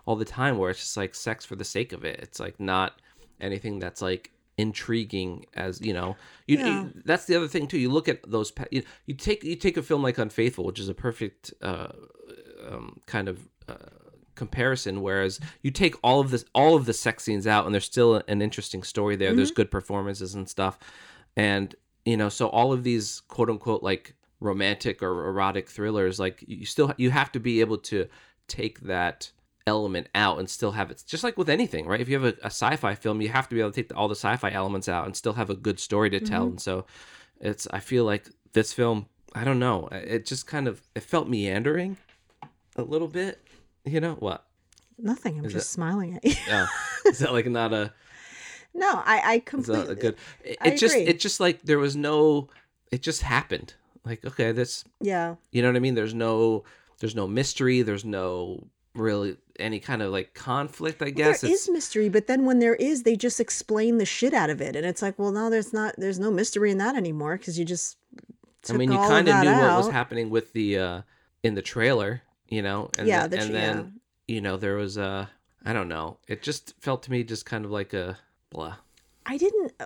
[0.08, 2.20] all the time where it's just like sex for the sake of it.
[2.24, 3.00] It's like not
[3.40, 6.16] anything that's like intriguing as you know
[6.48, 6.82] you, Yeah.
[6.82, 9.78] you- that's the other thing too you look at those you, you take you take
[9.78, 11.90] a film like unfaithful which is a perfect uh
[12.68, 13.38] um, kind of
[13.70, 13.76] uh,
[14.34, 17.86] comparison whereas you take all of this all of the sex scenes out and there's
[17.86, 20.80] still an interesting story there there's good performances and stuff
[21.36, 26.44] and you know so all of these quote unquote like romantic or erotic thrillers like
[26.48, 28.08] you still you have to be able to
[28.48, 29.32] take that
[29.68, 32.02] element out and still have it just like with anything right?
[32.02, 34.08] If you have a, a sci-fi film you have to be able to take all
[34.08, 36.44] the sci-fi elements out and still have a good story to tell.
[36.44, 36.52] Mm-hmm.
[36.52, 36.86] And so
[37.40, 41.30] it's i feel like this film i don't know it just kind of it felt
[41.30, 41.96] meandering
[42.78, 43.40] a little bit.
[43.86, 44.46] You know what?
[44.98, 45.40] Nothing.
[45.40, 46.36] I'm Is just it- smiling at oh, you.
[46.52, 47.94] oh, is that like not a
[48.74, 51.96] no, I I completely that a good it, it just it just like there was
[51.96, 52.50] no
[52.92, 53.74] it just happened.
[54.06, 55.36] Like okay this yeah.
[55.52, 55.96] you know what i mean?
[55.96, 56.64] There's no
[57.00, 61.70] there's no mystery there's no really any kind of like conflict i guess there is
[61.70, 64.86] mystery, but then when there is, they just explain the shit out of it, and
[64.86, 65.96] it's like, well, no, there's not.
[65.98, 67.98] There's no mystery in that anymore because you just.
[68.70, 71.02] I mean, you kind of knew what was happening with the uh
[71.44, 74.76] in the trailer, you know, and Yeah, then, the and tra- then you know there
[74.76, 75.30] was a
[75.66, 76.18] I don't know.
[76.28, 78.18] It just felt to me just kind of like a
[78.50, 78.76] blah.
[79.26, 79.74] I didn't.
[79.80, 79.86] uh,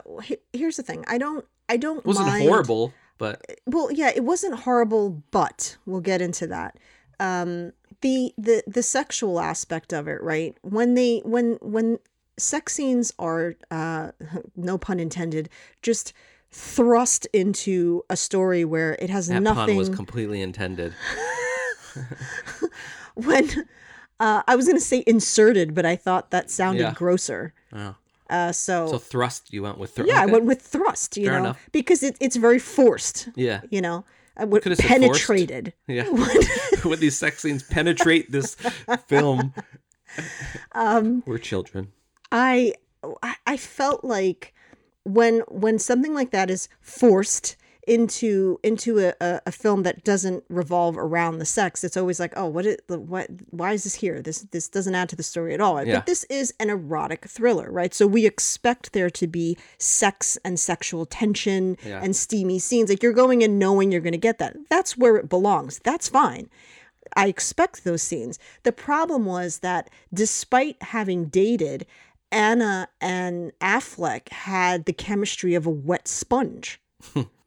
[0.54, 1.04] Here's the thing.
[1.08, 1.46] I don't.
[1.70, 2.00] I don't.
[2.00, 6.76] It wasn't mind- horrible, but well yeah it wasn't horrible but we'll get into that
[7.20, 12.00] um the the the sexual aspect of it right when they when when
[12.38, 14.12] sex scenes are uh
[14.56, 15.50] no pun intended
[15.82, 16.14] just
[16.52, 20.94] thrust into a story where it has that nothing pun was completely intended.
[23.16, 23.50] when
[24.20, 26.94] uh i was gonna say inserted but i thought that sounded Yeah.
[26.94, 27.96] grosser Oh.
[28.30, 30.10] uh so, So thrust, you went with thrust.
[30.12, 31.70] yeah i went with thrust you Fair know enough.
[31.72, 34.06] because it, it's very forced Yeah, you know
[34.45, 36.04] what- could've said penetrated yeah.
[36.84, 38.56] when these sex scenes penetrate this
[39.08, 39.54] film,
[40.73, 41.91] um we're children.
[42.32, 42.73] I
[43.23, 44.54] I- I felt like
[45.04, 47.56] when when something like that is forced
[47.88, 52.34] into into a, a, a film that doesn't revolve around the sex, it's always like,
[52.36, 53.28] oh, what is what?
[53.50, 54.22] Why is this here?
[54.22, 55.84] This this doesn't add to the story at all.
[55.84, 55.96] Yeah.
[55.96, 57.94] But this is an erotic thriller, right?
[57.94, 62.02] So we expect there to be sex and sexual tension Yeah.
[62.04, 62.89] and steamy scenes.
[62.89, 64.56] Like you're going in knowing you're going to get that.
[64.70, 65.80] That's where it belongs.
[65.84, 66.50] That's fine.
[67.17, 68.39] I expect those scenes.
[68.63, 71.86] The problem was that despite having dated,
[72.32, 76.80] Ana and Affleck had the chemistry of a wet sponge.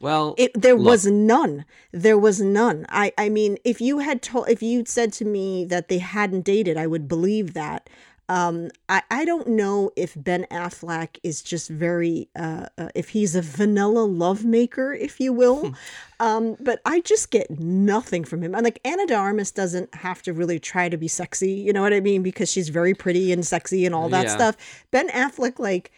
[0.00, 0.86] Well, It there Look.
[0.86, 1.64] was none.
[1.92, 2.86] There was none.
[2.88, 6.42] I I mean, if you had told if you'd said to me that they hadn't
[6.44, 7.88] dated, I would believe that.
[8.26, 13.34] Um, I, I don't know if Ben Affleck is just very, uh, uh, if he's
[13.36, 15.74] a vanilla lovemaker, if you will.
[16.20, 18.54] um, but I just get nothing from him.
[18.54, 21.82] And like Ana de Armas doesn't have to really try to be sexy, you know
[21.82, 22.22] what I mean?
[22.22, 24.34] Because she's very pretty and sexy and all that Yeah.
[24.34, 24.56] stuff.
[24.90, 25.92] Ben Affleck, like,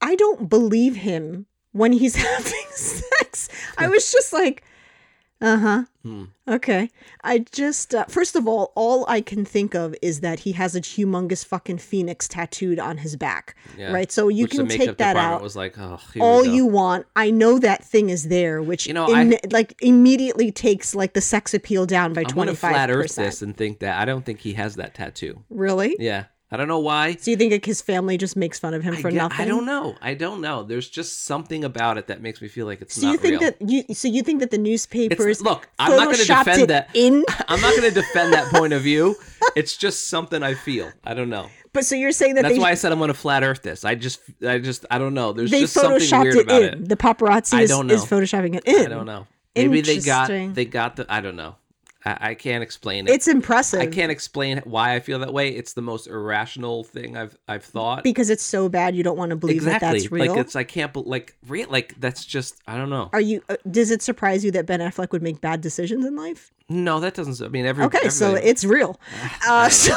[0.00, 1.44] I don't believe him
[1.76, 3.48] when he's having sex.
[3.78, 4.62] I was just like,
[5.40, 5.84] uh huh.
[6.02, 6.24] Hmm.
[6.48, 6.88] Okay.
[7.22, 10.74] I just, uh, first of all, all I can think of is that he has
[10.74, 13.54] a humongous fucking phoenix tattooed on his back.
[13.76, 13.92] Yeah.
[13.92, 14.10] Right.
[14.10, 15.42] So you which can take that out.
[15.42, 17.06] Was like, oh, all you want.
[17.16, 21.12] I know that thing is there, which You know, in- I- like immediately takes like
[21.12, 23.42] the sex appeal down by twenty five flat Earth this percent.
[23.42, 25.42] and think that I don't think he has that tattoo.
[25.50, 25.96] Really?
[25.98, 27.16] Yeah, I don't know why.
[27.16, 29.40] So you think like, his family just makes fun of him I, for ge- nothing?
[29.40, 29.96] I don't know.
[30.00, 30.62] I don't know.
[30.62, 33.40] There's just something about it that makes me feel like it's So not you think
[33.40, 33.40] real.
[33.40, 33.94] that you?
[33.94, 35.26] So you think that the newspapers?
[35.26, 36.90] It's, look, I'm not going to defend that.
[36.94, 37.24] in.
[37.48, 39.16] I'm not going to defend that point of view.
[39.56, 40.92] It's just something I feel.
[41.04, 41.48] I don't know.
[41.72, 43.62] But so you're saying that That's they why I said I'm going to flat Earth
[43.62, 43.84] this.
[43.84, 45.32] I just, I just, I don't know.
[45.32, 46.68] There's they just something weird it about in.
[46.74, 46.88] it.
[46.88, 48.86] The paparazzi is, is photoshopping it in.
[48.86, 49.26] I don't know.
[49.54, 51.06] Maybe they got, they got the.
[51.12, 51.56] I don't know.
[52.06, 53.10] I, I can't explain it.
[53.12, 53.80] It's impressive.
[53.80, 55.50] I can't explain why I feel that way.
[55.50, 58.04] It's the most irrational thing I've I've thought.
[58.04, 59.86] because it's so bad you don't want to believe exactly.
[59.88, 60.32] that that's real.
[60.32, 63.10] Like it's I can't bel like real like that's just I don't know.
[63.12, 63.42] Are you?
[63.48, 66.52] Uh, does it surprise you that Ben Affleck would make bad decisions in life?
[66.68, 67.40] No, that doesn't.
[67.44, 68.98] I mean, every Okay, so it's real.
[69.48, 69.94] Uh, so,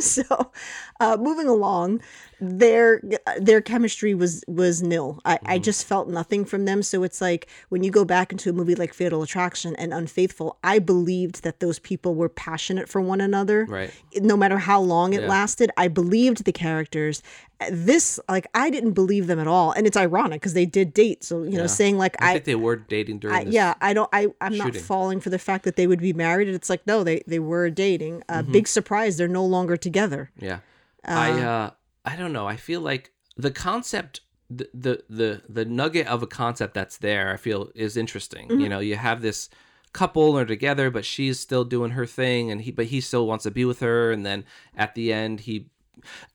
[0.00, 0.52] so
[1.00, 2.00] uh, moving along,
[2.40, 3.00] their
[3.40, 5.20] their chemistry was was nil.
[5.24, 5.50] I, Mm-hmm.
[5.50, 6.82] I just felt nothing from them.
[6.82, 10.58] So it's like when you go back into a movie like Fatal Attraction and Unfaithful,
[10.62, 13.64] I believed that those people were passionate for one another.
[13.68, 13.90] right.
[14.20, 15.28] No matter how long it Yeah.
[15.28, 17.22] lasted, I believed the characters.
[17.70, 21.24] This, like, I didn't believe them at all, and it's ironic because they did date.
[21.24, 23.54] So you know, saying like I, I think they were dating during I, this.
[23.54, 24.08] yeah, I don't.
[24.12, 26.48] I I'm not falling for the fact that they would be married.
[26.48, 28.22] It's like no, they they were dating.
[28.28, 28.52] Uh, Mm-hmm.
[28.52, 30.30] Big surprise, they're no longer together.
[30.38, 30.58] Yeah.
[31.04, 31.70] I uh
[32.04, 32.46] I don't know.
[32.46, 37.32] I feel like the concept the the the, the nugget of a concept that's there,
[37.32, 38.48] I feel is interesting.
[38.48, 38.60] Mm-hmm.
[38.60, 39.48] You know, you have this
[39.92, 43.44] couple are together but she's still doing her thing and he but he still wants
[43.44, 44.44] to be with her and then
[44.76, 45.70] at the end he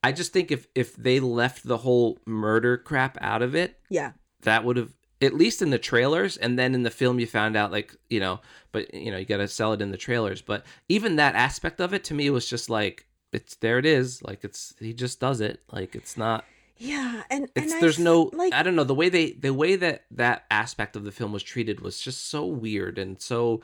[0.04, 4.12] I just think if if they left the whole murder crap out of it, Yeah,
[4.42, 7.56] that would have at least in the trailers and then in the film you found
[7.56, 8.40] out like you know
[8.72, 10.42] but you know you got to sell it in the trailers.
[10.42, 14.22] But even that aspect of it to me was just like it's there it is.
[14.24, 15.62] Like it's he just does it.
[15.72, 16.44] Like it's not
[16.78, 18.54] yeah, and it's and there's f- no like.
[18.54, 21.44] i don't know the way they the way that that aspect of the film was
[21.44, 23.62] treated was just so weird and so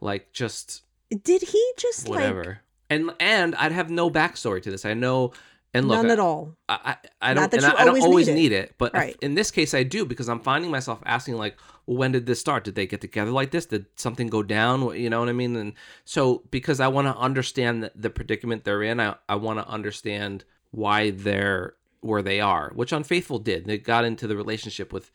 [0.00, 0.82] like just
[1.22, 2.44] did he just whatever.
[2.44, 2.58] like
[2.94, 5.32] and and i'd have no backstory to this i know
[5.76, 6.54] and look none I- at all?
[6.68, 6.78] I,
[7.20, 8.34] I I don't that and you I, I don't always need it.
[8.36, 9.16] need it, but Right.
[9.20, 12.38] in this case I do because I'm finding myself asking like, well, when did this
[12.38, 12.62] start?
[12.62, 13.66] Did they get together like this?
[13.66, 14.96] Did something go down?
[14.96, 15.56] You know what I mean?
[15.56, 15.72] And
[16.04, 19.66] so because I want to understand the, the predicament they're in, I I want to
[19.68, 23.64] understand why they're where they are, which Unfaithful did.
[23.64, 25.10] They got into the relationship with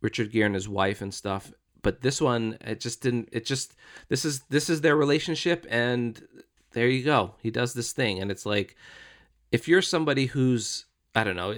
[0.00, 1.52] Richard Gere and his wife and stuff.
[1.82, 3.28] But this one, it just didn't.
[3.32, 3.74] It just
[4.08, 6.26] this is this is their relationship, and
[6.74, 7.34] there you go.
[7.42, 8.76] He does this thing, and it's like
[9.52, 10.84] if you're somebody who's
[11.14, 11.52] I don't know,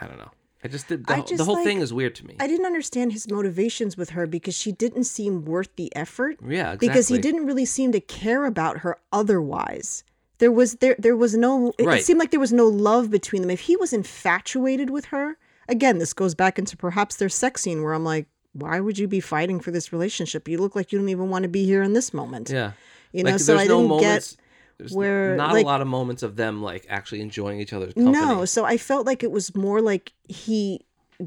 [0.00, 0.30] I don't know.
[0.64, 2.36] I just did the, whole- the whole like- thing is weird to me.
[2.38, 6.38] I didn't understand his motivations with her because she didn't seem worth the effort.
[6.40, 6.86] yeah, exactly.
[6.88, 10.04] Because he didn't really seem to care about her otherwise.
[10.38, 11.72] There was there there was no.
[11.78, 13.50] It, it seemed like there was no love between them.
[13.50, 15.36] If he was infatuated with her,
[15.68, 19.06] again, this goes back into perhaps their sex scene where I'm like, why would you
[19.08, 20.48] be fighting for this relationship?
[20.48, 22.50] You look like you don't even want to be here in this moment.
[22.50, 22.72] Yeah,
[23.12, 24.32] You know, like, so there's I no didn't moments.
[24.32, 24.41] get
[24.82, 27.94] there's where, not like- a lot of moments of them like actually enjoying each other's
[27.94, 28.12] company.
[28.18, 30.80] No, so I felt like it was more like he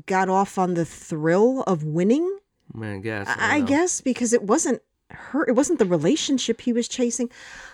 [0.05, 2.39] got off on the thrill of winning.
[2.73, 3.27] Man, I guess.
[3.27, 3.67] I, I, I don't know.
[3.67, 7.29] guess because it wasn't her, it wasn't the relationship he was chasing.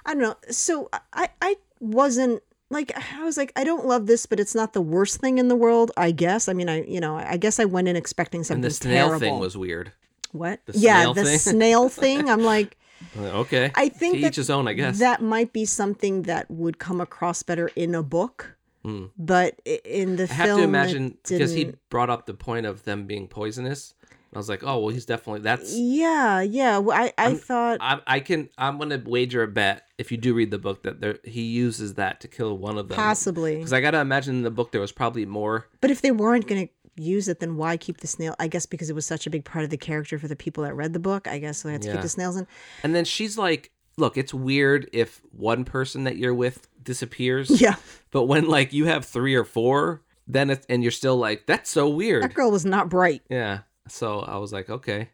[0.05, 0.35] I don't know.
[0.49, 4.73] So I, I wasn't like I was like I don't love this, but it's not
[4.73, 5.91] the worst thing in the world.
[5.97, 6.47] I guess.
[6.47, 9.07] I mean, I you know I guess I went in expecting something And the snail
[9.07, 9.19] terrible.
[9.19, 9.91] thing was weird.
[10.31, 10.59] what?
[10.65, 11.37] the yeah, the thing.
[11.39, 12.29] snail thing.
[12.29, 12.77] I'm like.
[13.17, 13.71] Okay.
[13.75, 14.99] I think to that each his own, I guess.
[14.99, 19.05] That might be something that would come across better in a book hmm.
[19.17, 20.23] but in the.
[20.23, 23.95] I have film, to imagine because he brought up the point of them being poisonous.
[24.33, 25.75] I was like, oh well, he's definitely that's.
[25.75, 26.77] Yeah, yeah.
[26.77, 28.49] well, I I thought I, I can.
[28.57, 31.95] I'm gonna wager a bet if you do read the book that there he uses
[31.95, 32.95] that to kill one of them.
[32.95, 35.67] possibly, Because I gotta imagine in the book there was probably more.
[35.81, 38.35] but if they weren't going to use it, then why keep the snail?
[38.39, 40.63] I guess because it was such a big part of the character for the people
[40.63, 41.27] that read the book.
[41.27, 42.47] I guess they had to keep the snails in.
[42.83, 47.49] And then she's like, "Look, it's weird if one person that you're with disappears.
[47.61, 47.75] Yeah,
[48.11, 51.69] But when like you have three or four, then it's and you're still like, that's
[51.69, 52.23] so weird.
[52.23, 53.21] that girl was not bright.
[53.29, 53.59] Yeah.
[53.87, 55.09] So I was like, okay.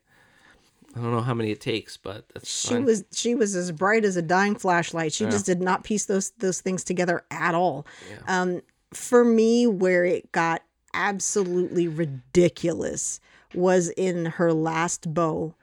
[0.96, 2.86] I don't know how many it takes, but that's She fine.
[2.86, 5.14] was she was as bright as a dying flashlight.
[5.14, 7.86] She just did not piece those those things together at all.
[8.28, 8.62] Um,
[8.94, 13.20] for me, where it got absolutely ridiculous
[13.54, 15.54] was in her last bow.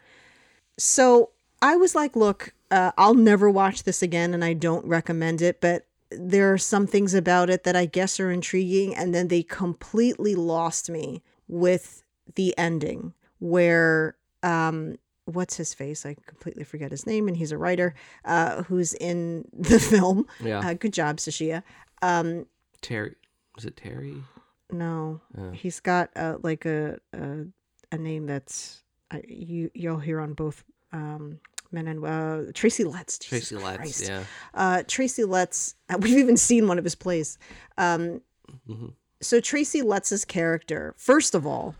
[0.79, 1.31] So
[1.63, 5.61] I was like, look, uh, I'll never watch this again, and I don't recommend it,
[5.61, 9.43] but there are some things about it that I guess are intriguing, and then they
[9.43, 12.03] completely lost me with
[12.37, 17.59] the ending where um what's his face i completely forget his name and he's a
[17.59, 20.61] writer uh who's in the film Yeah.
[20.61, 21.63] uh, good job sashia
[22.01, 22.47] um
[22.81, 23.15] Terry.
[23.55, 24.23] Was it Terry?
[24.75, 25.51] No Oh.
[25.53, 27.47] he's got uh like a a,
[27.93, 31.39] a name that's uh, you you'll hear on both um
[31.73, 33.77] men and uh tracy letts Jesus Tracy Letts.
[33.79, 34.09] Christ.
[34.09, 34.25] Yeah.
[34.55, 37.39] uh tracy letts uh, we've even seen one of his plays
[37.79, 38.21] um
[38.69, 38.93] Mhm.
[39.21, 41.75] so tracy letts's character first of all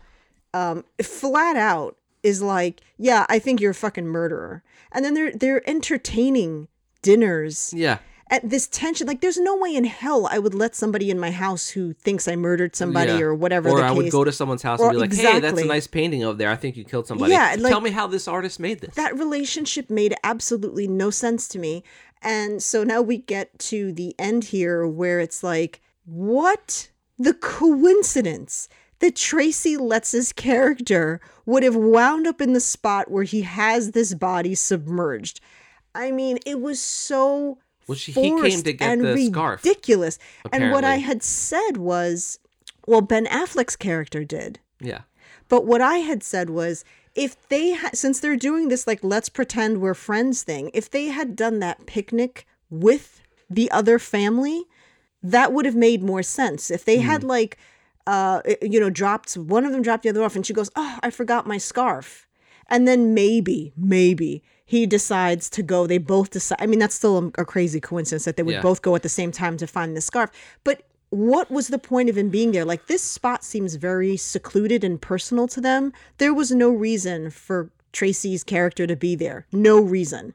[0.53, 5.31] um flat out is like yeah i think you're a fucking murderer and then they're
[5.31, 6.67] they're entertaining
[7.01, 7.99] dinners Yeah.
[8.31, 11.29] At this tension like there's no way in hell i would let somebody in my
[11.29, 13.19] house who thinks i murdered somebody Yeah.
[13.19, 15.39] or whatever Or I case would go to someone's house Or and be like, "Hey,
[15.39, 16.49] that's a nice painting over there.
[16.49, 17.31] I think you killed somebody.
[17.33, 21.47] Yeah, like- Tell me how this artist made this." that relationship made absolutely no sense
[21.49, 21.83] to me.
[22.21, 26.89] And so now we get to the end here where it's like, what?
[27.19, 28.67] The coincidence
[28.99, 34.13] that Tracy Letts' character would have wound up in the spot where he has this
[34.15, 35.39] body submerged.
[35.93, 39.63] I mean, it was so Well, she- he came forced to get and the scarf,
[39.63, 40.17] ridiculous.
[40.51, 42.39] And what I had said was,
[42.87, 44.59] well, Ben Affleck's character did.
[44.79, 45.01] yeah.
[45.47, 49.29] But what I had said was if they had, since they're doing this, like, let's
[49.29, 54.63] pretend we're friends thing, if they had done that picnic with the other family,
[55.21, 56.71] that would have made more sense.
[56.71, 57.57] If they had, like,
[58.07, 60.97] uh, you know, dropped one of them dropped the other off and she goes, Oh,
[61.03, 62.27] I forgot my scarf.
[62.67, 65.85] And then maybe, maybe he decides to go.
[65.87, 66.57] They both decide.
[66.59, 68.61] I mean, that's still a, a crazy coincidence that they would Yeah.
[68.61, 70.31] both go at the same time to find the scarf.
[70.63, 72.65] But what was the point of him being there?
[72.65, 75.93] Like, this spot seems very secluded and personal to them.
[76.17, 79.45] There was no reason for Tracy's character to be there.
[79.51, 80.33] No reason.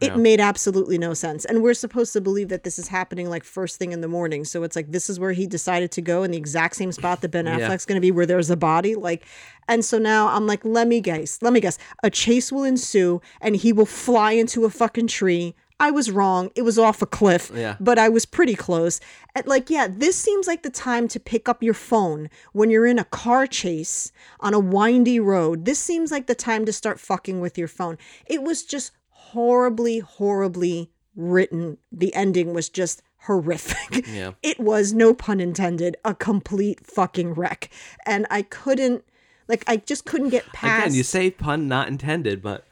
[0.00, 0.16] It Yeah.
[0.16, 1.44] made absolutely no sense.
[1.44, 4.44] And we're supposed to believe that this is happening like first thing in the morning.
[4.44, 7.20] So it's like this is where he decided to go in the exact same spot
[7.20, 7.60] that Ben Yeah.
[7.60, 8.96] Affleck's going to be where there's a body.
[8.96, 9.24] Like,
[9.68, 11.78] and so now I'm like, let me guess, let me guess.
[12.02, 15.54] A chase will ensue and he will fly into a fucking tree.
[15.80, 16.50] I was wrong.
[16.54, 17.76] It was off a cliff, Yeah.
[17.80, 19.00] but I was pretty close.
[19.34, 22.86] And like, yeah, this seems like the time to pick up your phone when you're
[22.86, 25.64] in a car chase on a windy road.
[25.66, 27.98] This seems like the time to start fucking with your phone.
[28.26, 28.92] It was just
[29.34, 31.78] horribly, horribly written.
[31.90, 34.06] The ending was just horrific.
[34.06, 34.32] Yeah.
[34.42, 37.68] It was, no pun intended, a complete fucking wreck.
[38.06, 39.04] And I couldn't,
[39.48, 40.86] like, I just couldn't get past.
[40.86, 42.64] Again, you say pun not intended, but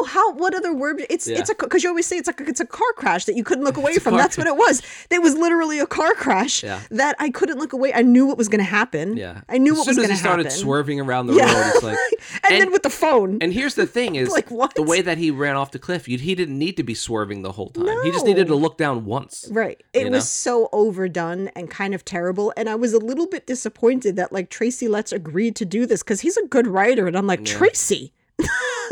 [0.00, 0.32] Well, how?
[0.34, 1.04] What other word?
[1.10, 1.38] It's Yeah.
[1.38, 3.64] it's a because you always say it's like it's a car crash that you couldn't
[3.64, 4.16] look away from.
[4.16, 4.82] That's what it was.
[5.10, 6.80] It was literally a car crash Yeah.
[6.90, 7.92] that I couldn't look away.
[7.94, 9.16] I knew what was going to happen.
[9.16, 9.42] yeah.
[9.48, 10.58] I knew as what was as going he to started happen.
[10.58, 11.52] swerving around the Yeah.
[11.52, 11.98] road, it's like.
[12.50, 14.74] and, then with the phone, And here's the thing: is Like, what?
[14.74, 16.06] the way that he ran off the cliff?
[16.06, 17.86] He didn't need to be swerving the whole time.
[17.86, 18.02] No.
[18.02, 19.46] He just needed to look down once.
[19.50, 19.80] right?
[19.92, 20.20] It was know?
[20.20, 22.52] so overdone and kind of terrible.
[22.56, 26.02] And I was a little bit disappointed that like Tracy Letts agreed to do this
[26.02, 28.12] because he's a good writer, and I'm like Tracy,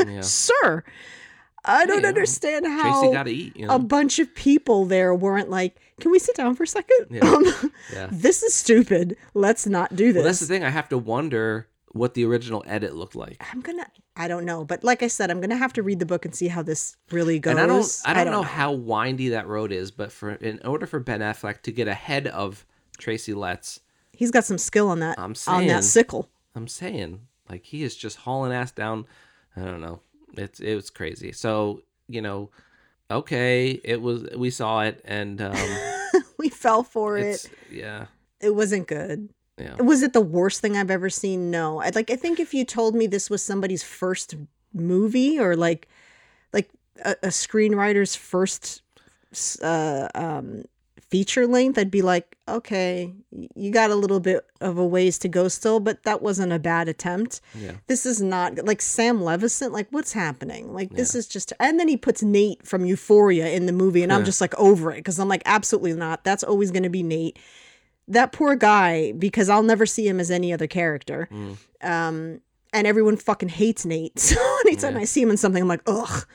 [0.09, 0.21] Yeah.
[0.21, 0.83] sir.
[1.65, 3.55] I don't know, understand how Tracy got to eat.
[3.55, 3.75] You know?
[3.75, 7.07] a bunch of people there weren't like, "Can we sit down for a second?
[7.09, 7.25] Yeah.
[7.25, 8.09] Um, Yeah.
[8.11, 9.15] This is stupid.
[9.33, 10.63] Let's not do this." well, that's the thing.
[10.63, 13.41] I have to wonder what the original edit looked like.
[13.51, 13.87] I'm gonna.
[14.15, 16.35] I don't know, but like I said, I'm gonna have to read the book and
[16.35, 17.51] see how this really goes.
[17.51, 20.85] And I don't, I don't, know, how windy that road is, but for in order
[20.85, 22.65] for Ben Affleck to get ahead of
[22.97, 23.79] Tracy Letts,
[24.11, 26.29] He's got some skill on that I'm saying, on that sickle.
[26.55, 29.05] I'm saying like he is just hauling ass down.
[29.55, 29.99] I don't know.
[30.35, 31.31] It's it was crazy.
[31.31, 32.49] So you know,
[33.11, 35.55] okay, it was we saw it, and um,
[36.37, 37.49] we fell for it.
[37.71, 38.07] yeah,
[38.41, 39.29] It wasn't good.
[39.57, 39.75] yeah.
[39.81, 41.51] Was it the worst thing I've ever seen?
[41.51, 41.79] No.
[41.79, 42.09] I'd like.
[42.11, 44.35] I think if you told me this was somebody's first
[44.73, 45.87] movie or like,
[46.51, 46.69] like
[47.05, 48.81] a, a screenwriter's first
[49.61, 50.65] uh, um,
[51.13, 53.13] feature length, I'd be like, okay,
[53.55, 56.57] you got a little bit of a ways to go still, but that wasn't a
[56.57, 57.39] bad attempt.
[57.53, 57.73] Yeah.
[57.85, 59.71] This is not like Sam Levinson.
[59.71, 60.73] Like, what's happening?
[60.73, 61.53] Like, this is just.
[61.59, 64.91] And then he puts Nate from Euphoria in the movie, and I'm just like over
[64.91, 66.23] it because I'm like, absolutely not.
[66.23, 67.37] That's always going to be Nate.
[68.07, 71.29] That poor guy, because I'll never see him as any other character.
[71.31, 71.57] Mm.
[71.83, 72.41] Um,
[72.73, 74.17] and everyone fucking hates Nate.
[74.19, 76.25] So anytime I see him in something, I'm like, ugh.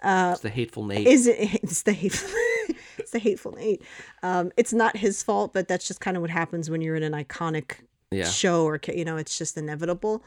[0.00, 1.08] Uh, it's the hateful Nate.
[1.08, 1.38] Is it?
[1.64, 2.30] It's the hateful.
[2.98, 3.82] it's the hateful Nate.
[4.22, 7.02] Um, it's not his fault, but that's just kind of what happens when you're in
[7.02, 7.76] an iconic
[8.10, 8.28] Yeah.
[8.28, 10.22] show, or you know, it's just inevitable.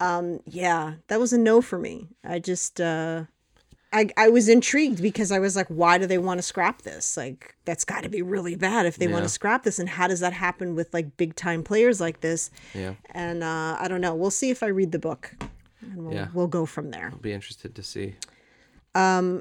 [0.00, 2.08] Um, yeah, that was a no for me.
[2.24, 3.24] I just, uh,
[3.92, 7.16] I, I was intrigued because I was like, why do they want to scrap this?
[7.16, 9.78] Like, that's got to be really bad if they want to scrap this.
[9.78, 12.50] And how does that happen with like big time players like this?
[12.72, 12.94] yeah.
[13.10, 14.14] And uh, I don't know.
[14.14, 15.34] We'll see if I read the book,
[15.82, 16.28] and we'll, Yeah.
[16.32, 17.10] we'll go from there.
[17.12, 18.14] I'll be interested to see.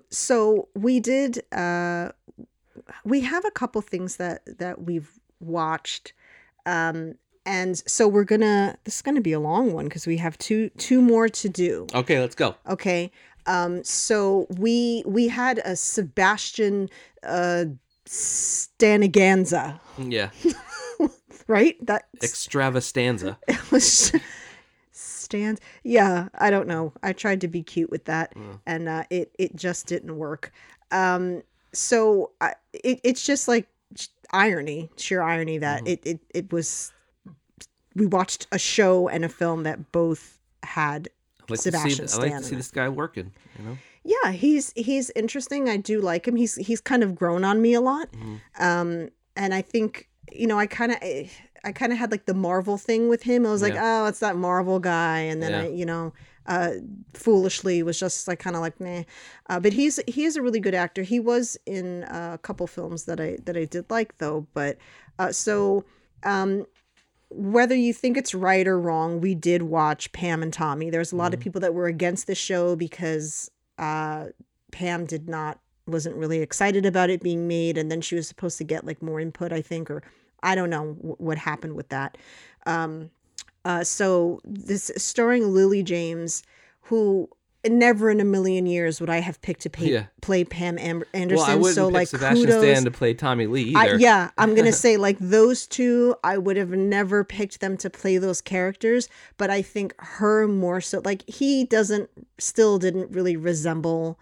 [0.10, 2.10] So we did uh
[3.04, 6.14] we have a couple things that that we've watched
[6.66, 10.38] um and so we're gonna this is gonna be a long one because we have
[10.38, 12.56] two two more to do Okay, let's go.
[12.70, 13.12] okay
[13.46, 16.90] um so we we had a sebastian
[17.24, 17.66] uh
[18.06, 20.30] staniganza Yeah.
[21.48, 23.38] right that Extravastanza.
[23.72, 24.12] was
[25.30, 25.62] stands.
[25.84, 26.92] Yeah i don't know.
[27.04, 28.34] I tried to be cute with that
[28.66, 30.52] and uh it it just didn't work.
[30.92, 33.68] Um so I, it, it's just like
[34.32, 36.92] irony sheer irony that it, it it was
[37.96, 41.10] we watched a show and a film that both had
[41.48, 41.92] like to see.
[41.92, 43.32] Sebastian I like to see this guy working.
[43.58, 43.78] You know.
[44.04, 45.70] yeah he's he's interesting.
[45.70, 46.36] I do like him.
[46.36, 48.10] He's he's kind of grown on me a lot.
[48.60, 51.00] Um and i think you know i kind of
[51.64, 53.46] i kind of had like the marvel thing with him.
[53.46, 55.20] I was like oh it's that marvel guy.
[55.20, 55.62] And then Yeah.
[55.62, 56.14] i you know
[56.46, 56.72] uh
[57.14, 59.04] foolishly was just like kind of like nah
[59.50, 61.04] uh, but he's he is a really good actor.
[61.04, 64.78] He was in uh, a couple films that i that i did like though but
[65.20, 65.84] uh so
[66.24, 66.66] um
[67.32, 70.90] whether you think it's right or wrong, we did watch Pam and Tommy.
[70.90, 74.30] There's a lot of people that were against the show because uh,
[74.72, 78.58] Pam did not wasn't really excited about it being made, and then she was supposed
[78.58, 80.02] to get like more input, I think, or
[80.44, 82.18] I don't know what happened with that.
[82.66, 83.10] Um,
[83.66, 86.44] uh, so this starring Lily James,
[86.84, 87.30] who
[87.68, 90.06] never in a million years would I have picked to pay, Yeah.
[90.22, 91.44] play Pam Am- Anderson.
[91.46, 92.64] Well, I wouldn't so pick like Sebastian kudos.
[92.64, 96.16] Stan to play Tommy Lee I, yeah, I'm gonna say like those two.
[96.24, 100.80] I would have never picked them to play those characters, but I think her more
[100.80, 101.02] so.
[101.04, 104.18] Like he doesn't, still didn't really resemble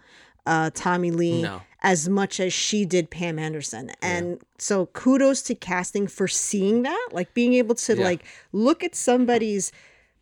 [0.48, 1.60] uh, Tommy Lee No.
[1.82, 7.08] as much as she did Pam Anderson, and so kudos to casting for seeing that,
[7.12, 8.04] like being able to Yeah.
[8.04, 9.70] like look at somebody's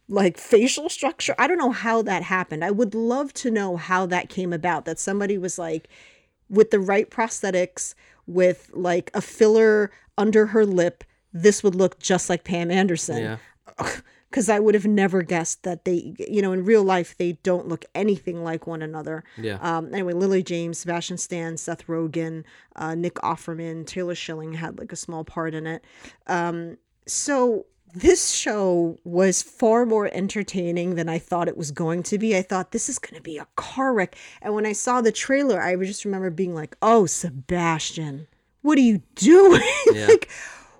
[0.08, 1.34] like facial structure.
[1.38, 2.64] I don't know how that happened.
[2.64, 4.84] I would love to know how that came about.
[4.84, 5.88] That somebody was like
[6.48, 7.94] with the right prosthetics,
[8.26, 11.02] with like a filler under her lip,
[11.32, 13.18] this would look just like Pam Anderson.
[13.22, 13.36] Yeah.
[14.30, 17.68] Because I would have never guessed that they, you know, in real life, they don't
[17.68, 19.24] look anything like one another.
[19.36, 19.58] Yeah.
[19.60, 24.92] Um, anyway, Lily James, Sebastian Stan, Seth Rogen, uh, Nick Offerman, Taylor Schilling had like
[24.92, 25.84] a small part in it.
[26.26, 32.18] Um, so this show was far more entertaining than I thought it was going to
[32.18, 32.36] be.
[32.36, 34.16] I thought this is going to be a car wreck.
[34.42, 38.26] And when I saw the trailer, I just remember being like, oh, Sebastian,
[38.60, 39.62] what are you doing?
[39.94, 40.08] Yeah.
[40.08, 40.28] like,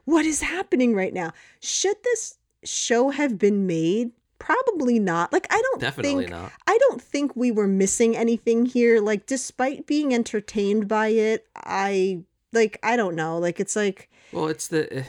[0.05, 1.33] what is happening right now?
[1.61, 4.13] Should this show have been made?
[4.39, 5.33] Probably not.
[5.33, 6.53] Like, I don't Definitely think not.
[6.67, 9.01] I don't think we were missing anything here.
[9.01, 12.21] Like, despite being entertained by it, I
[12.53, 13.39] like I don't know.
[13.39, 14.93] Like, it's like Well, it's the.
[14.99, 15.05] eh,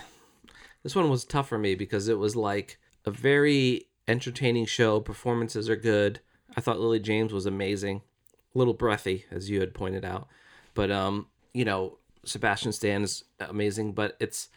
[0.84, 5.01] This one was tough for me because it was like a very entertaining show.
[5.01, 6.22] Performances are good.
[6.55, 8.01] I thought Lily James was amazing.
[8.55, 10.30] A little breathy, as you had pointed out,
[10.74, 13.91] but um, you know, Sebastian Stan is amazing.
[13.91, 14.47] But it's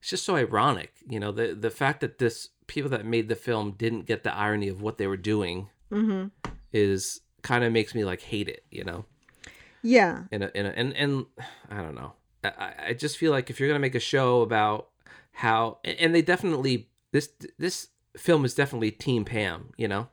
[0.00, 3.36] it's just so ironic, you know, the the fact that this people that made the
[3.36, 6.28] film didn't get the irony of what they were doing mm-hmm.
[6.72, 9.04] is kind of makes me like hate it, you know?
[9.82, 11.26] Yeah, in a, in a, and and
[11.70, 12.12] I don't know.
[12.44, 14.88] I- I, I just feel like if you're gonna make a show about
[15.32, 20.08] how, and they definitely this this film is definitely Team Pam, you know,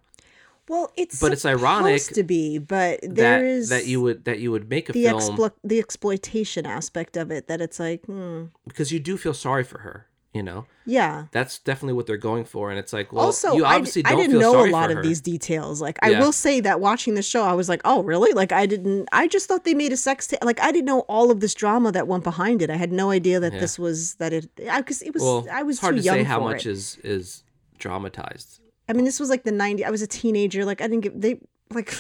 [0.70, 4.26] Well, it's But it's ironic supposed to be, but that there is that you would
[4.26, 7.80] that you would make a the film explo- the exploitation aspect of it that it's
[7.80, 10.66] like, hmm, because you do feel sorry for her, you know.
[10.86, 11.26] yeah.
[11.32, 14.10] That's definitely what they're going for, and it's like, well, also, you I, obviously I
[14.12, 15.04] don't didn't feel know sorry a lot of her.
[15.04, 15.82] these details.
[15.82, 18.34] Like, I will say that watching the show, I was like, oh, really?
[18.34, 19.08] Like, I didn't.
[19.14, 20.44] I just thought they made a sex tape.
[20.44, 22.70] Like, I didn't know all of this drama that went behind it.
[22.70, 23.60] I had no idea that Yeah.
[23.60, 24.50] this was that it.
[24.56, 25.24] Because it was.
[25.24, 27.44] Well, I was it's hard to say how much is is
[27.78, 28.60] dramatized.
[28.90, 29.84] I mean, this was like the 90s.
[29.84, 30.66] I was a teenager.
[30.66, 31.22] Like, I didn't get.
[31.22, 31.40] They
[31.74, 31.94] like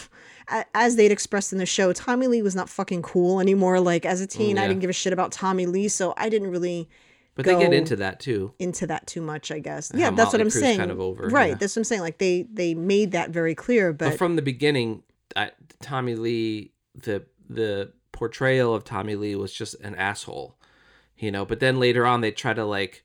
[0.73, 3.79] as they'd expressed in the show, Tommy Lee was not fucking cool anymore.
[3.79, 4.67] Like as a mm, teen, I yeah.
[4.69, 6.89] didn't give a shit about Tommy Lee, so I didn't really
[7.35, 8.53] But they get into that too.
[8.59, 9.91] into that too much, I guess.
[9.91, 10.79] how Yeah, that's what I'm Crue's saying.
[10.79, 11.55] kind of over, right, yeah.
[11.55, 12.01] that's what I'm saying.
[12.01, 15.03] Like they they made that very clear, but, But from the beginning,
[15.35, 20.57] I, Tommy Lee, the the portrayal of Tommy Lee was just an asshole,
[21.17, 21.45] you know.
[21.45, 23.03] But then later on, they try to like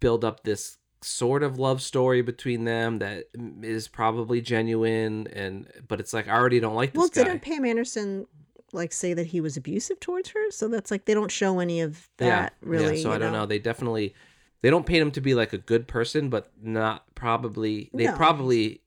[0.00, 3.24] build up this sort of love story between them that
[3.62, 7.24] is probably genuine, and but it's like I already don't like this well, guy.
[7.24, 8.26] didn't Pam Anderson
[8.72, 10.50] like say that he was abusive towards her?
[10.50, 12.96] So that's like they don't show any of that really.
[12.96, 13.46] Yeah, so I don't know.
[13.46, 14.14] They definitely
[14.62, 17.90] they don't paint him to be like a good person, but not probably.
[17.94, 18.14] They No.
[18.16, 18.82] probably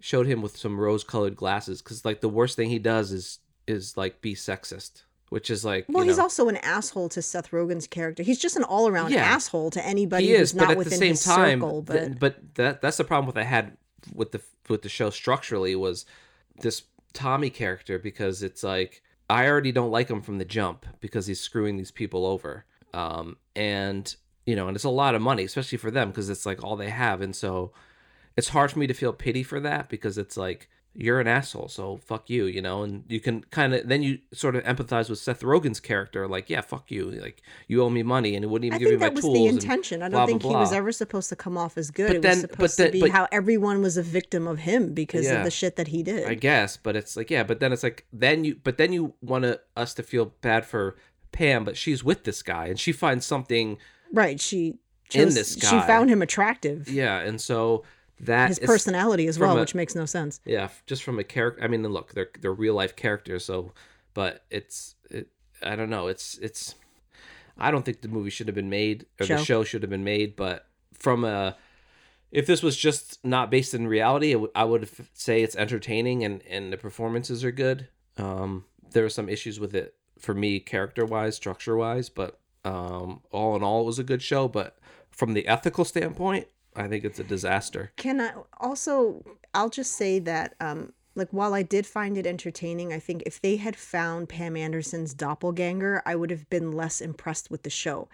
[0.00, 3.96] showed him with some rose-colored glasses because like the worst thing he does is is
[3.96, 7.86] like be sexist, which is like Well, he's know, also an asshole to Seth Rogen's
[7.86, 8.22] character.
[8.22, 9.24] He's just an all-around Yeah.
[9.24, 11.82] asshole to anybody he who's is, not at the within same his time, circle.
[11.82, 13.76] But th- but that that's the problem with I had
[14.14, 16.06] with the with the show structurally was
[16.60, 21.26] this Tommy character because it's like I already don't like him from the jump because
[21.26, 22.64] he's screwing these people over.
[22.94, 24.14] Um, and
[24.46, 26.76] you know, and it's a lot of money, especially for them because it's like all
[26.76, 27.70] they have, and so
[28.36, 30.70] it's hard for me to feel pity for that because it's like
[31.00, 34.18] you're an asshole, so fuck you, you know, and you can kind of then you
[34.34, 38.02] sort of empathize with Seth Rogen's character, like yeah, fuck you, like you owe me
[38.02, 40.02] money and it wouldn't even I give me think my that was the intention.
[40.02, 42.08] I don't blah, think he was ever supposed to come off as good.
[42.08, 44.58] But it then- was supposed then- to be but- how everyone was a victim of
[44.58, 45.34] him because Yeah.
[45.38, 46.26] of the shit that he did.
[46.26, 49.14] I guess, but it's like yeah, but then it's like then you but then you
[49.22, 50.96] want to, us to feel bad for
[51.30, 53.78] Pam, but she's with this guy and she finds something
[54.12, 54.40] right?
[54.40, 54.66] She
[55.14, 56.88] In chose, this she found him attractive.
[56.88, 57.84] yeah, and so
[58.20, 60.40] that His is- personality as well, a- which makes no sense.
[60.44, 61.62] yeah, just from a character.
[61.62, 63.72] I mean, look, they're they're real life characters, so
[64.14, 65.28] but it's it.
[65.62, 66.06] I don't know.
[66.08, 66.74] It's it's.
[67.56, 69.44] I don't think the movie should have been made or the Show.
[69.44, 71.56] show should have been made, but from a.
[72.30, 75.56] If this was just not based in reality, I would- I would f- say it's
[75.56, 77.88] entertaining and, and the performances are good.
[78.18, 83.22] Um, there are some issues with it for me, character wise, structure wise, but um,
[83.30, 84.46] all in all, it was a good show.
[84.46, 84.76] But
[85.10, 86.48] from the ethical standpoint,
[86.78, 87.92] I think it's a disaster.
[87.96, 89.24] Can I also?
[89.54, 93.40] I'll just say that, um, like, while I did find it entertaining, I think if
[93.40, 98.08] they had found Pam Anderson's doppelganger, I would have been less impressed with the show.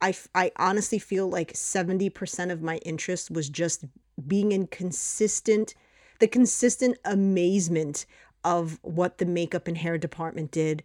[0.00, 3.84] I, f- I honestly feel like 70% of my interest was just
[4.26, 5.74] being in consistent,
[6.20, 8.06] the consistent amazement
[8.44, 10.82] of what the makeup and hair department did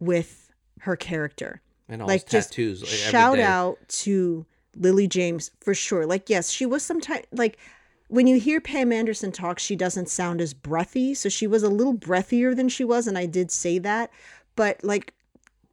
[0.00, 2.82] with her character And all like tattoos.
[2.82, 4.44] like, shout out to
[4.76, 6.06] Lily James for sure.
[6.06, 7.58] Like yes, she was sometimes like
[8.08, 11.14] when you hear Pam Anderson talk, she doesn't sound as breathy.
[11.14, 14.10] So she was a little breathier than she was, and I did say that.
[14.56, 15.14] But like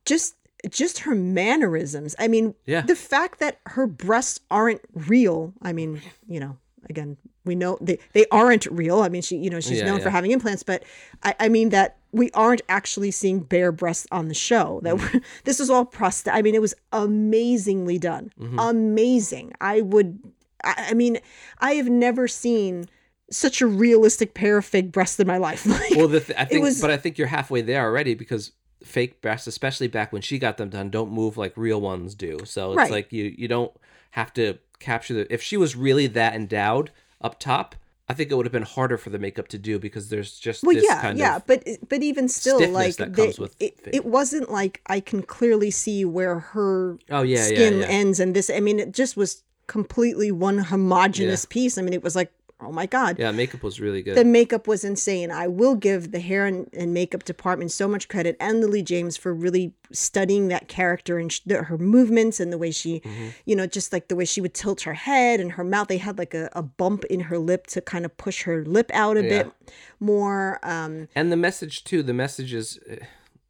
[0.05, 0.35] just
[0.69, 2.15] just her mannerisms.
[2.19, 2.81] I mean, Yeah.
[2.81, 5.53] the fact that her breasts aren't real.
[5.61, 6.57] I mean, you know,
[6.89, 9.01] again, we know they, they aren't real.
[9.01, 10.03] I mean, she, you know, she's Yeah, known yeah.
[10.03, 10.83] for having implants, but
[11.23, 14.79] I, I mean that we aren't actually seeing bare breasts on the show.
[14.83, 15.17] That Mm-hmm.
[15.17, 16.37] we're, this is all prosthetic.
[16.37, 18.31] I mean, it was amazingly done.
[18.39, 18.59] Mm-hmm.
[18.59, 19.53] Amazing.
[19.61, 20.19] I would.
[20.63, 21.19] I, I mean,
[21.59, 22.85] I have never seen
[23.31, 25.65] such a realistic pair of fake breasts in my life.
[25.71, 28.51] Like, Well, the th- I think, was- but I think you're halfway there already because
[28.83, 32.39] fake breasts, especially back when she got them done, don't move like real ones do.
[32.45, 32.91] So it's Right.
[32.91, 33.71] like you you don't
[34.11, 35.33] have to capture the.
[35.33, 36.91] If she was really that endowed
[37.21, 37.75] up top,
[38.11, 40.63] I think it would have been harder for the makeup to do because there's just
[40.63, 44.81] well this yeah kind yeah but but even still like the- it, it wasn't like
[44.87, 47.85] i can clearly see where her Oh, yeah, yeah, skin yeah.
[47.85, 51.77] ends and this i mean it just was completely one homogenous piece.
[51.77, 52.29] I mean it was like
[52.61, 53.31] oh my god yeah.
[53.31, 54.15] Makeup was really good.
[54.15, 55.31] the makeup was insane.
[55.31, 59.17] I will give the hair and, and makeup department so much credit and Lily James
[59.17, 63.27] for really studying that character and sh- the, her movements and the way she, Mm-hmm.
[63.45, 65.87] you know, just like the way she would tilt her head and her mouth.
[65.87, 68.89] They had like a, a bump in her lip to kind of push her lip
[68.93, 69.29] out a Yeah.
[69.43, 69.51] bit
[69.99, 70.59] more.
[70.63, 72.97] Um, and the message too the message is eh,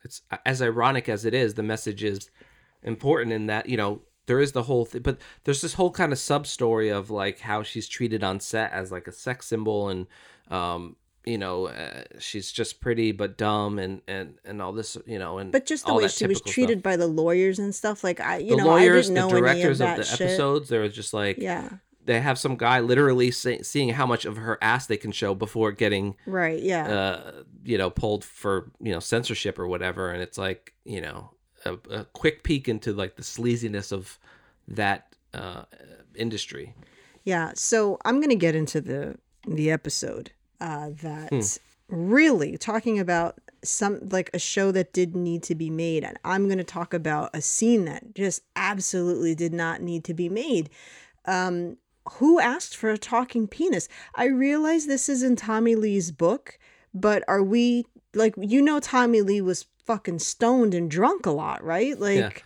[0.04, 2.30] it's as ironic as it is the message is
[2.84, 6.12] important in that you know there is the whole thing but there's this whole kind
[6.12, 9.90] of sub story of like how she's treated on set as like a sex symbol
[9.90, 10.08] and
[10.50, 10.96] um
[11.26, 15.38] you know uh, she's just pretty but dumb and and and all this you know
[15.38, 16.84] and but just the way she was treated stuff.
[16.84, 19.82] by the lawyers and stuff, like I, you the know, lawyers I didn't know directors
[19.82, 20.22] any of, of the shit.
[20.22, 21.70] episodes they're just like Yeah,
[22.06, 25.36] they have some guy literally say, seeing how much of her ass they can show
[25.36, 26.62] before getting right.
[26.62, 26.88] Yeah.
[26.88, 27.32] uh,
[27.64, 31.32] you know, pulled for you know censorship or whatever, and it's like you know
[31.66, 34.18] a, a quick peek into like the sleaziness of
[34.68, 35.64] that uh,
[36.16, 36.74] industry.
[37.24, 41.42] Yeah, so I'm going to get into the the episode uh, that Hmm.
[41.90, 46.46] really talking about some like a show that did need to be made, and I'm
[46.46, 50.70] going to talk about a scene that just absolutely did not need to be made.
[51.26, 51.78] Um,
[52.14, 53.88] who asked for a talking penis?
[54.16, 56.58] I realize this is in Tommy Lee's book,
[56.94, 57.86] but are we
[58.16, 62.00] like you know Tommy Lee was fucking stoned and drunk a lot, right?
[62.00, 62.44] Like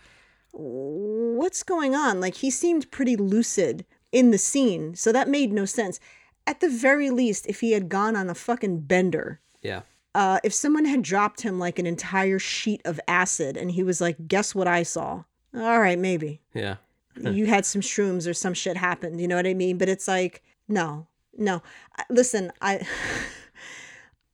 [0.52, 2.20] what's going on?
[2.20, 6.00] Like he seemed pretty lucid in the scene, so that made no sense.
[6.46, 9.82] At the very least, if he had gone on a fucking bender, Yeah.
[10.14, 14.00] uh, if someone had dropped him like an entire sheet of acid and he was
[14.00, 15.24] like, guess what I saw?
[15.54, 16.40] All right, maybe.
[16.54, 16.76] Yeah.
[17.20, 19.20] you had some shrooms or some shit happened.
[19.20, 19.76] You know what I mean?
[19.78, 21.06] But it's like, no,
[21.36, 21.62] no.
[22.10, 22.86] Listen, I.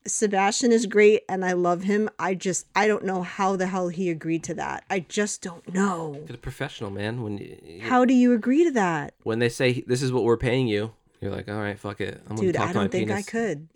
[0.07, 2.09] Sebastian is great and I love him.
[2.19, 4.85] I just, I don't know how the hell he agreed to that.
[4.91, 6.25] I just don't know.
[6.29, 7.23] A professional, man.
[7.23, 9.15] When you, How do you agree to that?
[9.23, 12.21] when they say this is what we're paying you, you're like, all right, fuck it.
[12.29, 13.29] I'm Dude, gonna talk I to my don't think penis.
[13.29, 13.69] I could.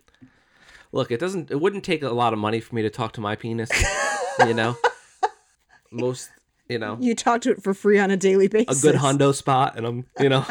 [0.91, 1.49] Look, it doesn't.
[1.51, 3.69] It wouldn't take a lot of money for me to talk to my penis.
[4.45, 4.75] you know,
[5.91, 6.29] most.
[6.69, 9.33] You know, You talk to it for free on a daily basis a good hundo
[9.33, 10.05] spot, and I'm.
[10.19, 10.45] You know,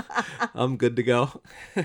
[0.55, 1.43] I'm good to go.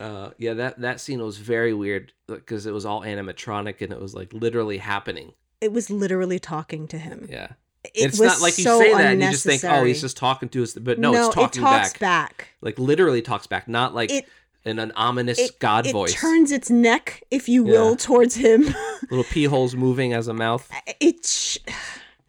[0.00, 4.00] uh, yeah, that that scene was very weird because it was all animatronic and it
[4.00, 5.32] was like literally happening.
[5.60, 7.28] It was literally talking to him.
[7.30, 7.48] Yeah.
[7.84, 10.16] It it's not like you so say that and you just think, oh, he's just
[10.16, 10.74] talking to us.
[10.74, 11.98] But no, it's talking it talks back.
[12.00, 12.48] back.
[12.60, 14.26] Like literally talks back, not like It-
[14.64, 16.12] in an ominous It, God it voice.
[16.12, 17.96] It turns its neck, if you will, Yeah.
[17.96, 18.66] towards him.
[19.10, 20.70] Little pee holes moving as a mouth.
[21.00, 21.56] it sh-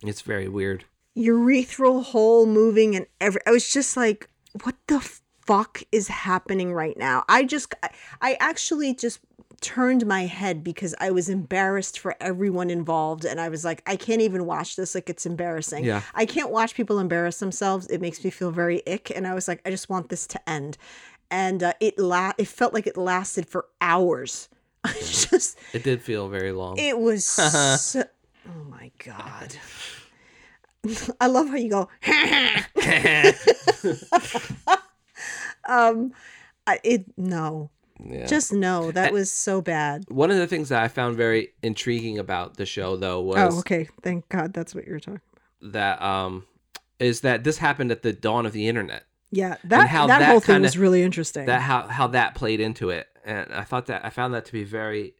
[0.03, 0.85] It's very weird.
[1.17, 4.29] urethral hole moving and every I was just like
[4.63, 4.99] what the
[5.51, 7.75] fuck is happening right now I just
[8.21, 9.19] I, actually just
[9.59, 13.97] turned my head because I was embarrassed for everyone involved and I was like I
[13.97, 16.03] can't even watch this like it's embarrassing Yeah.
[16.15, 19.47] I can't watch people embarrass themselves it makes me feel very ick and I was
[19.49, 20.77] like I just want this to end
[21.29, 24.47] and uh, it la- it felt like it lasted for hours
[24.85, 26.77] I just It did feel very long.
[26.79, 27.25] it was
[27.81, 28.03] so,
[28.47, 29.57] oh my god.
[31.21, 31.89] I love how you go.
[35.67, 36.13] Um,
[36.67, 37.69] I, it no,
[38.03, 38.25] yeah.
[38.27, 38.91] just no.
[38.91, 40.05] That was so bad.
[40.09, 43.59] One of the things that I found very intriguing about the show, though, was Oh,
[43.59, 43.87] okay.
[44.03, 45.21] Thank God that's what you're talking.
[45.61, 45.71] about.
[45.73, 46.45] that um,
[46.99, 49.03] is that this happened at the dawn of the internet.
[49.31, 51.45] Yeah, that how that, that whole thing kinda- was really interesting.
[51.45, 54.51] That how how that played into it, and I thought that I found that to
[54.51, 55.13] be very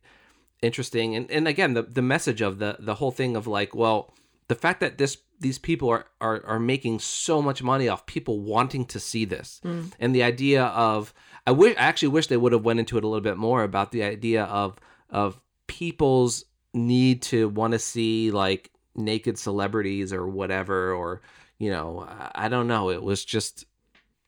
[0.62, 1.16] interesting.
[1.16, 4.14] And and again, the the message of the the whole thing of like, well,
[4.52, 8.42] the fact that this these people are are are making so much money off people
[8.42, 9.90] wanting to see this, mm.
[9.98, 11.14] and the idea of
[11.48, 13.64] I wish I actually wish they would have went into it a little bit more
[13.64, 14.78] about the idea of
[15.10, 16.44] of people's
[16.74, 21.22] need to want to see like naked celebrities or whatever or
[21.58, 23.64] you know I- I don't know it was just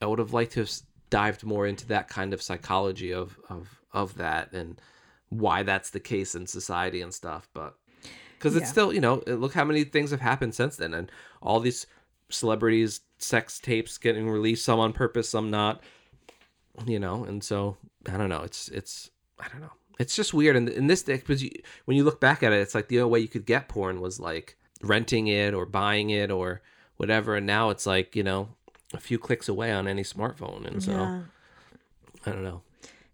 [0.01, 0.71] I would have liked to have
[1.09, 4.79] dived more into that kind of psychology of of of that and
[5.27, 7.49] why that's the case in society and stuff.
[7.53, 7.75] But
[8.43, 8.71] because it's Yeah.
[8.71, 11.09] still, you know, look how many things have happened since then, and
[11.41, 11.87] all these
[12.29, 15.81] celebrities, sex tapes getting released, some on purpose, some not.
[16.87, 17.77] You know, and so
[18.11, 18.41] I don't know.
[18.41, 19.71] It's it's I don't know.
[19.99, 20.55] It's just weird.
[20.55, 21.51] And in this day, because you,
[21.85, 24.01] when you look back at it, it's like the only way you could get porn
[24.01, 26.61] was like renting it or buying it or
[26.97, 27.35] whatever.
[27.35, 28.49] And now it's like you know
[28.93, 30.65] a few clicks away on any smartphone.
[30.65, 31.21] And so yeah,
[32.25, 32.61] I don't know.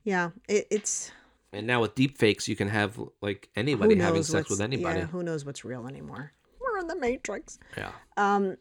[0.05, 0.29] yeah.
[0.47, 1.11] It, it's
[1.51, 4.99] And now with deep fakes, you can have like anybody having sex with anybody.
[4.99, 6.33] Yeah, who knows what's real anymore?
[6.59, 7.57] We're in the Matrix.
[7.77, 7.91] Yeah.
[8.17, 8.57] Um,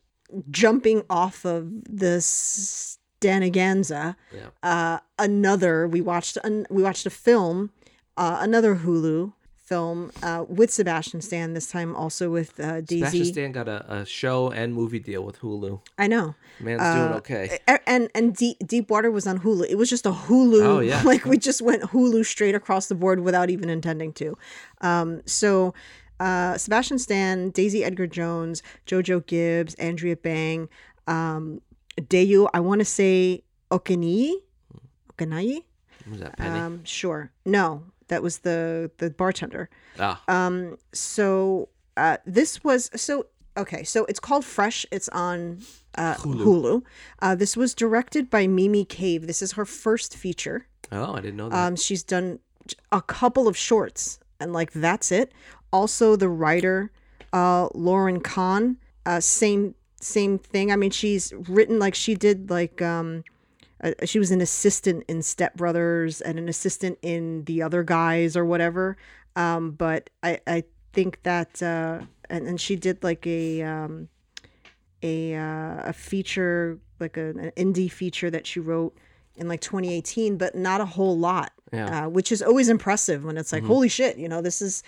[0.50, 4.16] jumping off of this Danaganza.
[4.32, 4.48] Yeah.
[4.62, 7.70] uh, another we watched an, we watched a film
[8.16, 9.32] uh, another hulu
[9.68, 14.06] film uh, with sebastian stan this time also with uh, Sebastian Stan got a, a
[14.06, 15.80] show and movie deal with Hulu.
[15.98, 17.44] i know Man's Uh, doing okay.
[17.94, 21.02] And and deep, deep water was on hulu it was just a hulu Oh, yeah.
[21.12, 24.28] like we just went hulu straight across the board without even intending to
[24.88, 25.74] um, so
[26.26, 30.68] uh, sebastian stan daisy edgar jones jojo gibbs andrea bang
[31.06, 31.60] um,
[32.14, 33.42] Deyu, I want to say
[33.72, 34.32] Okini,
[35.12, 35.62] Okanai.
[36.10, 36.60] Was that Penny?
[36.60, 37.32] Um, sure.
[37.44, 39.68] No, that was the the bartender.
[39.98, 43.84] ah, Um, so uh, this was so okay.
[43.84, 44.86] So it's called Fresh.
[44.90, 45.62] It's on
[45.96, 46.82] uh, Hulu.
[47.20, 49.26] Uh, this was directed by Mimi Cave.
[49.26, 50.66] This is her first feature.
[50.92, 51.56] oh, I didn't know that.
[51.66, 52.38] Um, she's done
[52.92, 55.32] a couple of shorts, and like that's it.
[55.72, 56.90] Also, the writer,
[57.32, 60.70] uh, Lauryn Kahn, uh, same same thing.
[60.72, 63.24] I mean, she's written like she did like um,
[63.82, 68.36] uh, she was an assistant in Step Brothers and an assistant in The Other Guys
[68.36, 68.96] or whatever.
[69.36, 74.08] Um, but I I think that uh, and and she did like a um,
[75.02, 78.96] a uh, a feature like a, an indie feature that she wrote
[79.36, 82.06] in like 2018, but not a whole lot, Yeah.
[82.06, 84.82] uh, which is always impressive when it's like, holy shit, you know, this is.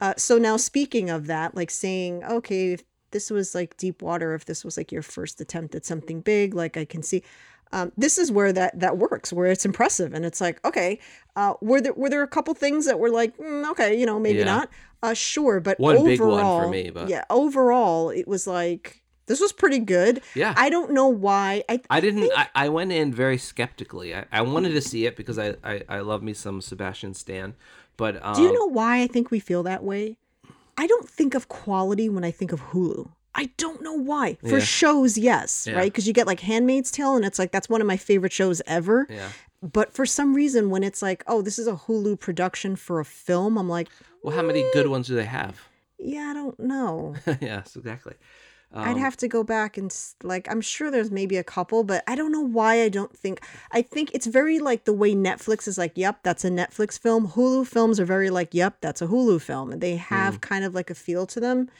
[0.00, 4.32] Uh, so now, speaking of that, like saying, okay, if this was like deep water,
[4.34, 7.24] if this was like your first attempt at something big, like I can see,
[7.72, 10.98] Um, this is where that that works, where it's impressive, and it's like, okay,
[11.34, 14.18] uh, were there were there a couple things that were like, mm, okay, you know,
[14.20, 14.44] maybe Yeah.
[14.44, 14.70] not,
[15.02, 19.02] uh, sure, but One overall, big one for me, but- yeah, overall, it was like
[19.26, 20.22] this was pretty good.
[20.36, 20.54] Yeah.
[20.56, 21.64] I don't know why.
[21.68, 22.30] I I didn't.
[22.36, 24.14] I, I went in very skeptically.
[24.14, 27.54] I, I wanted to see it because I, I, I love me some Sebastian Stan,
[27.96, 30.16] but um, do you know why I think we feel that way?
[30.78, 33.08] I don't think of quality when I think of Hulu.
[33.36, 34.38] I don't know why.
[34.40, 34.64] For Yeah.
[34.64, 35.76] shows, yes, Yeah.
[35.76, 35.92] right?
[35.92, 38.60] Because you get like Handmaid's Tale, and it's like that's one of my favorite shows
[38.66, 39.06] ever.
[39.10, 39.28] Yeah.
[39.62, 43.04] But for some reason, when it's like, oh, this is a Hulu production for a
[43.04, 43.88] film, I'm like,
[44.22, 45.60] Well, how many good ones do they have?
[45.98, 47.14] yeah, I don't know.
[47.40, 48.14] yes, exactly.
[48.74, 52.02] I'd Um, have to go back and like, I'm sure there's maybe a couple, but
[52.06, 53.40] I don't know why I don't think.
[53.70, 57.28] I think it's very like the way Netflix is like, yep, that's a Netflix film.
[57.28, 59.70] Hulu films are very like, yep, that's a Hulu film.
[59.72, 60.40] And they have Hmm.
[60.40, 61.70] kind of like a feel to them.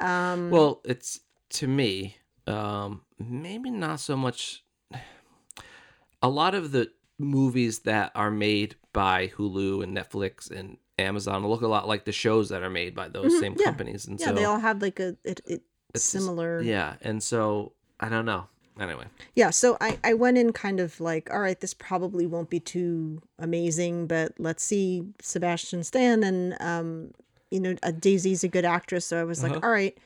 [0.00, 1.20] Um, Well, it's
[1.50, 4.64] to me, um, maybe not so much.
[6.22, 11.62] A lot of the movies that are made by Hulu and Netflix and Amazon look
[11.62, 13.60] a lot like the shows that are made by those same Mm-hmm.
[13.60, 13.64] yeah.
[13.66, 15.62] companies, and yeah, so they all have like a it, it
[15.96, 16.60] similar.
[16.60, 18.48] yeah, and so I don't know.
[18.78, 22.48] Anyway, Yeah, so I, I went in kind of like, all right, this probably won't
[22.48, 27.10] be too amazing, but let's see Sebastian Stan and um,
[27.50, 29.60] you know, uh, Daisy's a good actress, so I was like, Uh-huh.
[29.64, 29.96] all right.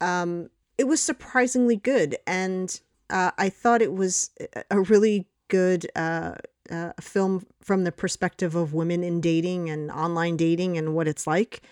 [0.00, 2.80] Um, it was surprisingly good, and
[3.10, 6.34] uh, I thought it was a- a really good uh,
[6.70, 11.26] uh, film from the perspective of women in dating and online dating and what it's
[11.26, 11.62] like.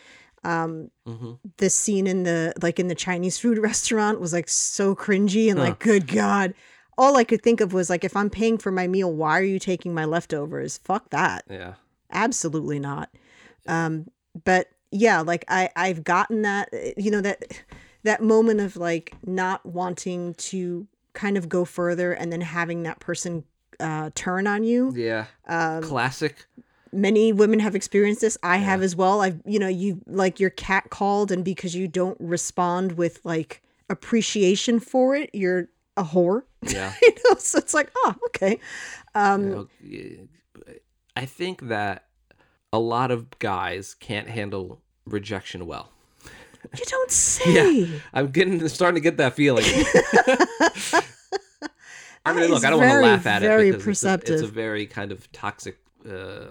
[0.45, 4.97] Um, hmm the scene in the like in the Chinese food restaurant was like so
[4.97, 6.55] cringy and like good god.
[6.99, 9.45] All I could think of was like if I'm paying for my meal, why are
[9.45, 10.79] you taking my leftovers?
[10.79, 11.45] Fuck that.
[11.49, 11.75] yeah,
[12.11, 13.11] Absolutely not.
[13.69, 14.07] Um
[14.45, 17.63] but yeah, like I I've gotten that you know that
[18.03, 23.01] that moment of like not wanting to kind of go further and then having that
[23.01, 23.45] person
[23.81, 24.93] uh turn on you.
[24.97, 26.47] yeah, Um classic.
[26.93, 30.49] many women have experienced this i have as well i've you know you like your
[30.51, 36.43] cat called and because you don't respond with like appreciation for it you're a whore
[36.63, 36.93] Yeah.
[37.03, 38.59] you know so it's like oh okay
[39.15, 40.29] um You
[40.63, 40.75] know,
[41.17, 42.05] I think that
[42.73, 45.91] a lot of guys can't handle rejection well.
[46.77, 49.65] you don't say I'm getting starting to get that feeling.
[52.25, 54.43] I mean, look, I don't want to laugh at very it because it's a, it's
[54.43, 56.47] a very kind of toxic, uh,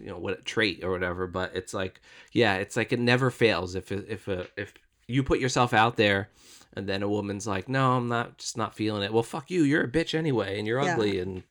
[0.00, 1.26] you know, what trait or whatever.
[1.26, 2.00] But it's like,
[2.32, 4.72] yeah, it's like it never fails if if a, if
[5.06, 6.30] you put yourself out there,
[6.74, 9.12] and then a woman's like, no, I'm not, just not feeling it.
[9.12, 10.94] Well, fuck you, you're a bitch anyway, and you're Yeah.
[10.94, 11.42] ugly, and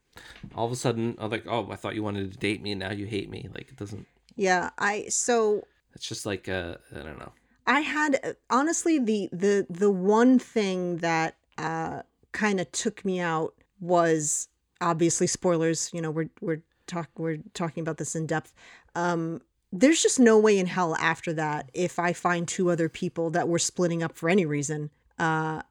[0.56, 2.80] all of a sudden, I'm like, oh, I thought you wanted to date me, and
[2.80, 3.48] now you hate me.
[3.54, 4.08] Like it doesn't.
[4.36, 7.32] yeah i so It's just like uh, I don't know.
[7.68, 13.54] I had honestly the the the one thing that uh kind of took me out
[13.80, 14.48] was
[14.80, 18.54] obviously spoilers, you know, we're we're talk we're talking about this in depth.
[18.96, 19.42] Um
[19.74, 23.48] there's just no way in hell after that if I find two other people that
[23.48, 24.90] we're splitting up for any reason
[25.20, 25.62] uh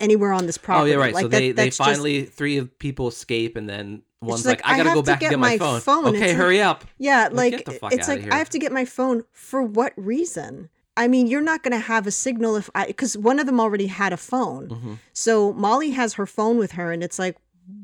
[0.00, 0.92] anywhere on this property.
[0.92, 1.14] Oh yeah, right.
[1.14, 4.44] Like so that- they they that's just- finally three of people escape, and then one's
[4.46, 5.80] like, like, I "I gotta go to back get and get my my phone.
[5.80, 6.84] phone." Okay, It's like- hurry up.
[6.98, 8.30] Yeah, Like, like get the fuck it's like.
[8.32, 10.68] I have to get my phone for what reason?
[10.96, 13.58] I mean, you're not going to have a signal if I because one of them
[13.60, 14.68] already had a phone.
[14.68, 14.94] Mm-hmm.
[15.14, 17.36] So Molly has her phone with her, and it's like,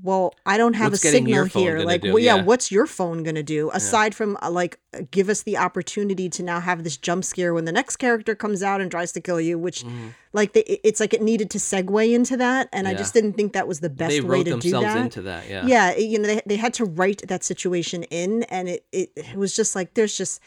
[0.02, 1.80] well, I don't have What's a signal here.
[1.80, 2.42] Like, well, yeah, Yeah.
[2.42, 4.78] what's your phone going to do aside from uh, like
[5.10, 8.62] give us the opportunity to now have this jump scare when the next character comes
[8.62, 9.58] out and tries to kill you?
[9.58, 9.84] Which,
[10.32, 12.98] like, they, it's like it needed to segue into that, and I Mm-hmm.
[12.98, 15.48] Just didn't think that was the best way to do that into that.
[15.48, 15.66] Yeah.
[15.66, 19.10] yeah it- you know they, they had to write that situation in and it, it,
[19.16, 20.40] it was just like there's just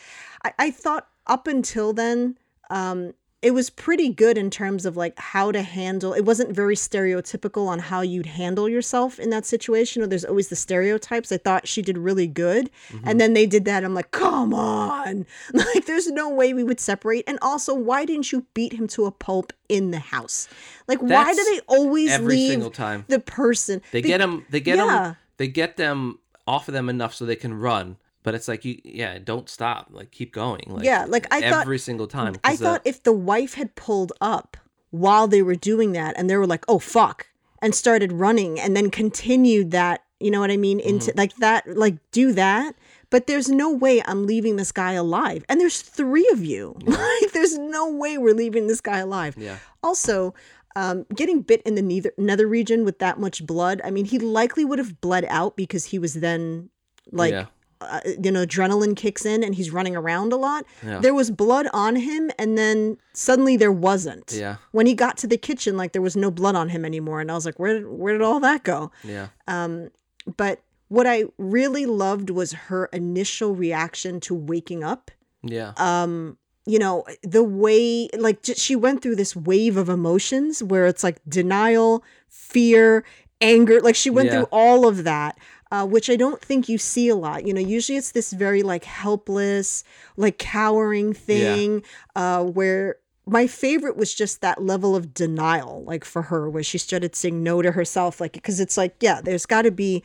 [0.45, 2.37] I, I thought up until then
[2.69, 6.75] um it was pretty good in terms of like how to handle it wasn't very
[6.75, 11.37] stereotypical on how you'd handle yourself in that situation or there's always the stereotypes i
[11.37, 13.17] thought she did really good and mm-hmm.
[13.17, 17.23] then they did that i'm like come on like there's no way we would separate
[17.27, 20.47] and also why didn't you beat him to a pulp in the house
[20.87, 23.05] like why do they always every leave single time.
[23.07, 24.45] the person They Be- get them.
[24.49, 24.85] They get yeah.
[24.85, 25.17] them.
[25.37, 27.97] They get them off of them enough so they can run.
[28.30, 29.88] But it's like you, yeah, don't stop.
[29.89, 30.61] Like keep going.
[30.67, 32.36] Like, Yeah, like, I thought- every single time.
[32.43, 34.55] i uh, thought if the wife had pulled up
[34.91, 37.25] while they were doing that and they were like, oh, fuck,
[37.59, 40.80] and started running and then continued that, you know what I mean?
[40.80, 41.17] Into Mm-hmm.
[41.17, 42.75] like that, like do that.
[43.09, 45.43] But there's no way I'm leaving this guy alive.
[45.49, 46.75] And there's three of you.
[46.86, 49.34] like, there's no way we're leaving this guy alive.
[49.39, 49.57] Yeah.
[49.82, 50.36] Also,
[50.75, 54.19] um, getting bit in the nether, nether region with that much blood, I mean, he
[54.19, 56.69] likely would have bled out because he was then
[57.11, 57.45] like yeah.
[57.82, 60.65] Uh, you know, adrenaline kicks in and he's running around a lot.
[60.86, 60.99] Yeah.
[60.99, 64.34] There was blood on him, and then suddenly there wasn't.
[64.34, 64.57] Yeah.
[64.71, 67.32] When he got to the kitchen, like there was no blood on him anymore, and
[67.32, 68.91] I was like, where did where did all that go?
[69.03, 69.27] Yeah.
[69.47, 69.89] um
[70.38, 75.11] But what I really loved was her initial reaction to waking up.
[75.43, 75.73] Yeah.
[75.77, 80.86] Um, you know, the way like j- she went through this wave of emotions where
[80.86, 83.03] it's like denial, fear,
[83.41, 83.80] anger.
[83.82, 84.34] Like she went Yeah.
[84.39, 85.38] through all of that.
[85.72, 87.45] Uh, which I don't think you see a lot.
[87.45, 89.84] You know, usually it's this very like helpless,
[90.17, 91.84] like cowering thing,
[92.15, 92.95] uh, where
[93.28, 97.43] my favorite was just that level of denial, like for her, where she started saying
[97.43, 100.03] no to herself, like, because it's like, yeah, there's got to be,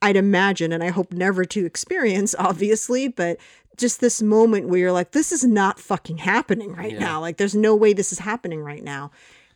[0.00, 3.38] I'd imagine, and I hope never to experience, obviously, but
[3.76, 7.00] just this moment where you're like, this is not fucking happening right Yeah.
[7.00, 7.20] now.
[7.20, 9.10] Like, there's no way this is happening right now.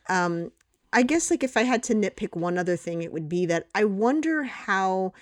[0.09, 0.51] Um,
[0.93, 3.69] I guess, like, if I had to nitpick one other thing, it would be that
[3.77, 5.13] I wonder how,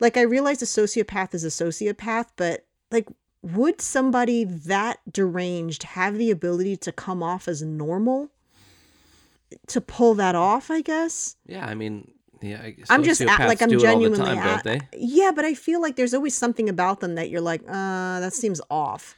[0.00, 3.08] like, I realize a sociopath is a sociopath, but like,
[3.42, 8.30] would somebody that deranged have the ability to come off as normal?
[9.68, 11.36] To pull that off, I guess.
[11.46, 11.66] Yeah.
[11.66, 12.60] I mean, yeah.
[12.62, 14.80] I guess I'm just at, like I'm do it all the genuinely time, at, don't
[14.80, 14.88] they?
[14.98, 18.32] yeah, but I feel like there's always something about them that you're like, uh, that
[18.32, 19.14] seems off.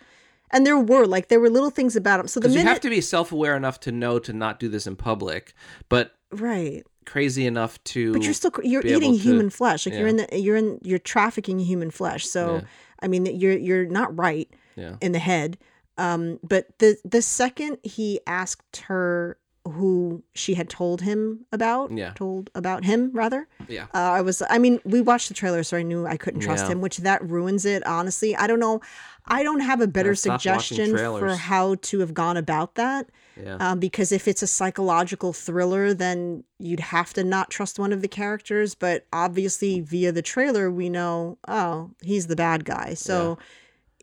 [0.50, 2.28] And there were like there were little things about them.
[2.28, 4.86] So the Because you have to be self-aware enough to know to not do this
[4.86, 5.54] in public,
[5.88, 8.12] but right, crazy enough to.
[8.12, 9.86] but you're still you're eating to- human flesh.
[9.86, 12.26] Like you're in the you're in you're trafficking human flesh.
[12.26, 12.60] So Yeah.
[13.02, 14.96] I mean you're you're not right Yeah.
[15.00, 15.58] in the head.
[15.98, 22.12] Um, but the the second he asked her who she had told him about, Yeah.
[22.16, 23.84] told about him rather, Yeah.
[23.94, 26.64] Uh, I was, I mean, we watched the trailer, so I knew I couldn't trust
[26.64, 26.72] Yeah.
[26.72, 27.86] him, which that ruins it.
[27.86, 28.80] Honestly, I don't know.
[29.26, 32.74] I don't have a better I stopped watching suggestion for how to have gone about
[32.74, 33.10] that.
[33.36, 33.56] Yeah.
[33.60, 38.02] Um, because if it's a psychological thriller, then you'd have to not trust one of
[38.02, 38.74] the characters.
[38.74, 42.94] But obviously, via the trailer, we know, oh, he's the bad guy.
[42.94, 43.38] So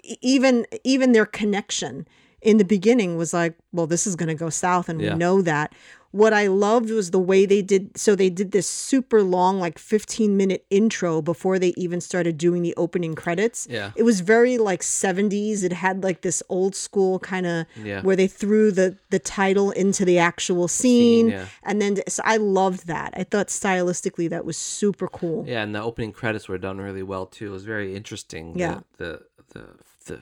[0.04, 2.08] e- even even their connection
[2.42, 5.14] in the beginning was like, well, this is going to go south, and Yeah.
[5.14, 5.74] we know that.
[6.12, 7.96] What I loved was the way they did.
[7.98, 12.64] So they did this super long, like 15 minute intro before they even started doing
[12.64, 13.68] the opening credits.
[13.70, 13.92] Yeah.
[13.96, 15.64] It was very like 70s.
[15.64, 18.02] It had like this old school kind of Yeah.
[18.02, 21.46] where they threw the the title into the actual scene, yeah.
[21.64, 23.14] and then so I loved that.
[23.16, 25.46] I thought stylistically that was super cool.
[25.48, 27.48] Yeah, and the opening credits were done really well too.
[27.48, 28.54] It was very interesting.
[28.54, 28.80] The- Yeah.
[28.98, 29.22] The
[29.54, 29.64] the
[30.06, 30.22] the,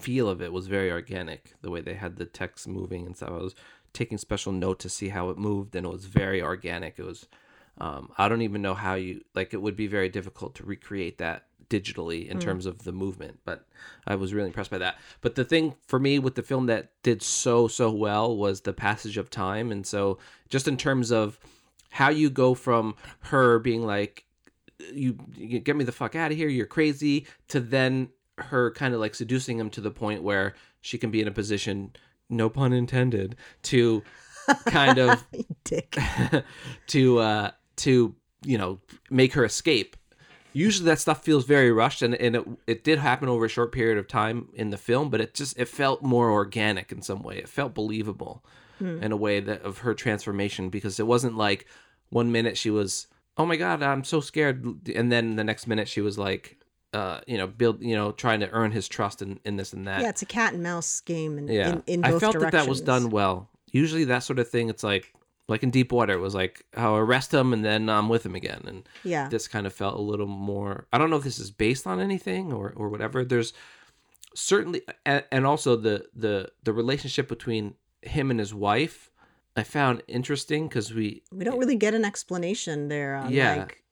[0.00, 1.54] feel of it was very organic.
[1.62, 3.30] The way they had the text moving and stuff.
[3.30, 3.54] I was
[3.94, 6.98] taking special note to see how it moved, and it was very organic.
[6.98, 7.26] It was.
[7.78, 9.54] Um, I don't even know how you like.
[9.54, 13.66] It would be very difficult to recreate that digitally in terms of the movement, but
[14.06, 14.96] I was really impressed by that.
[15.22, 18.74] But the thing for me with the film that did so so well was the
[18.74, 20.18] passage of time, and so
[20.50, 21.38] just in terms of
[21.90, 24.24] how you go from her being like
[24.92, 28.94] you, you get me the fuck out of here you're crazy to then her kind
[28.94, 31.92] of like seducing him to the point where she can be in a position
[32.28, 34.02] no pun intended to
[34.66, 35.26] kind of
[35.64, 35.96] Dick.
[36.88, 38.14] to uh to
[38.44, 39.96] you know make her escape.
[40.52, 43.72] Usually that stuff feels very rushed and, and it, it did happen over a short
[43.72, 47.22] period of time in the film but it just it felt more organic in some
[47.22, 47.38] way.
[47.38, 48.44] It felt believable
[48.80, 51.66] in a way that of her transformation because it wasn't like
[52.10, 53.06] one minute she was
[53.36, 56.58] oh my god i'm so scared and then the next minute she was like
[56.94, 59.86] uh you know build you know trying to earn his trust in, in this and
[59.86, 62.38] that Yeah, it's a cat and mouse game in, yeah in, in both i felt
[62.40, 65.12] that that was done well usually that sort of thing it's like
[65.48, 68.34] like in deep water it was like oh arrest him and then i'm with him
[68.34, 69.28] again and Yeah.
[69.28, 72.00] this kind of felt a little more i don't know if this is based on
[72.00, 73.52] anything or or whatever there's
[74.34, 79.10] certainly and, and also the the the relationship between him and his wife
[79.56, 83.24] i found interesting because we We don't really get an explanation there.
[83.28, 83.54] Yeah.
[83.56, 83.83] Like,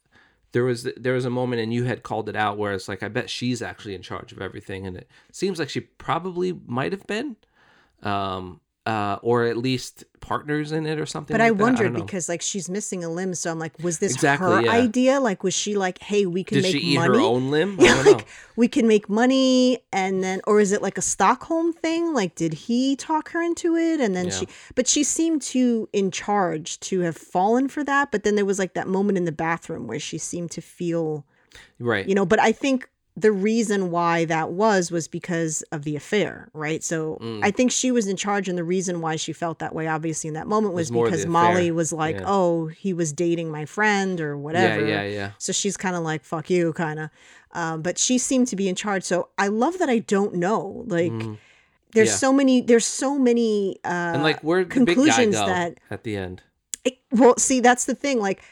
[0.53, 3.03] there was there was a moment and you had called it out where it's like
[3.03, 6.93] I bet she's actually in charge of everything and it seems like she probably might
[6.93, 7.37] have been.
[8.03, 12.05] Um uh or at least partners in it or something but like I wondered don't
[12.05, 14.71] because like she's missing a limb, so I'm like, was this Exactly, her yeah.
[14.73, 15.21] idea?
[15.21, 17.15] Like, was she like, hey, we can did make she eat money?
[17.15, 18.13] her own limb I Yeah, don't know.
[18.19, 22.13] like we can make money, and then, or is it like a Stockholm thing?
[22.15, 24.31] Like, did he talk her into it, and then Yeah.
[24.31, 24.49] she?
[24.75, 28.11] But she seemed too in charge to have fallen for that.
[28.13, 31.25] But then there was like that moment in the bathroom where she seemed to feel,
[31.81, 32.27] right you know.
[32.27, 36.83] But I think the reason why that was was because of the affair, right?
[36.83, 37.41] So Mm.
[37.45, 40.29] I think she was in charge, and the reason why she felt that way, obviously,
[40.29, 42.25] in that moment was, because Molly was like, Yeah.
[42.27, 46.03] "Oh, he was dating my friend or whatever." yeah yeah yeah So she's kind of
[46.03, 47.11] like, fuck you, kind of.
[47.53, 49.03] Um, but she seemed to be in charge.
[49.05, 50.85] So I love that I don't know.
[50.87, 51.13] Like,
[51.93, 52.13] there's Mm.
[52.13, 52.17] Yeah.
[52.17, 56.03] so many, there's so many uh, and like where the big guy conclusions that, at
[56.05, 56.43] the end
[56.85, 58.19] it- well, see, that's the thing.
[58.21, 58.43] Like,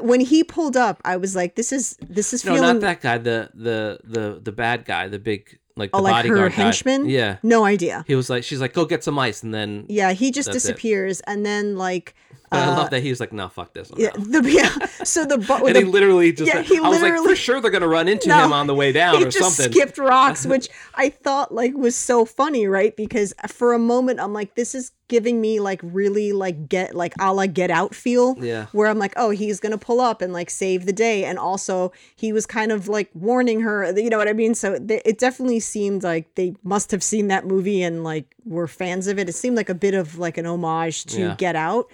[0.00, 3.00] when he pulled up, I was like, "This is this is No, feeling not that
[3.00, 3.18] guy.
[3.18, 5.08] The the the the bad guy.
[5.08, 6.62] The big like the oh, like her bodyguard guy.
[6.62, 7.36] henchman." Yeah.
[7.42, 8.04] no idea.
[8.06, 10.64] He was like, she's like, go get some ice, and then Yeah, he just That's
[10.64, 10.68] it.
[10.68, 12.14] disappears, and then like,
[12.52, 13.90] I uh, love that he was like, no, fuck this.
[13.90, 14.86] I'm yeah, the yeah.
[15.04, 17.28] So the, bu- And the he literally just, yeah, like- he I was like, literally-
[17.30, 19.56] for sure they're gonna run into No, him on the way down he or just
[19.56, 19.72] something.
[19.72, 22.94] skipped rocks, which I thought like was so funny, right?
[22.96, 27.12] Because for a moment I'm like, this is giving me like really like get like
[27.20, 28.34] a la get out feel.
[28.42, 28.66] Yeah.
[28.72, 31.92] Where I'm like, oh, he's gonna pull up and like save the day, and also
[32.16, 34.54] he was kind of like warning her, you know what I mean?
[34.54, 38.66] So th- it definitely seemed like they must have seen that movie and like were
[38.66, 39.28] fans of it.
[39.28, 41.34] It seemed like a bit of like an homage to Yeah.
[41.36, 41.86] Get Out.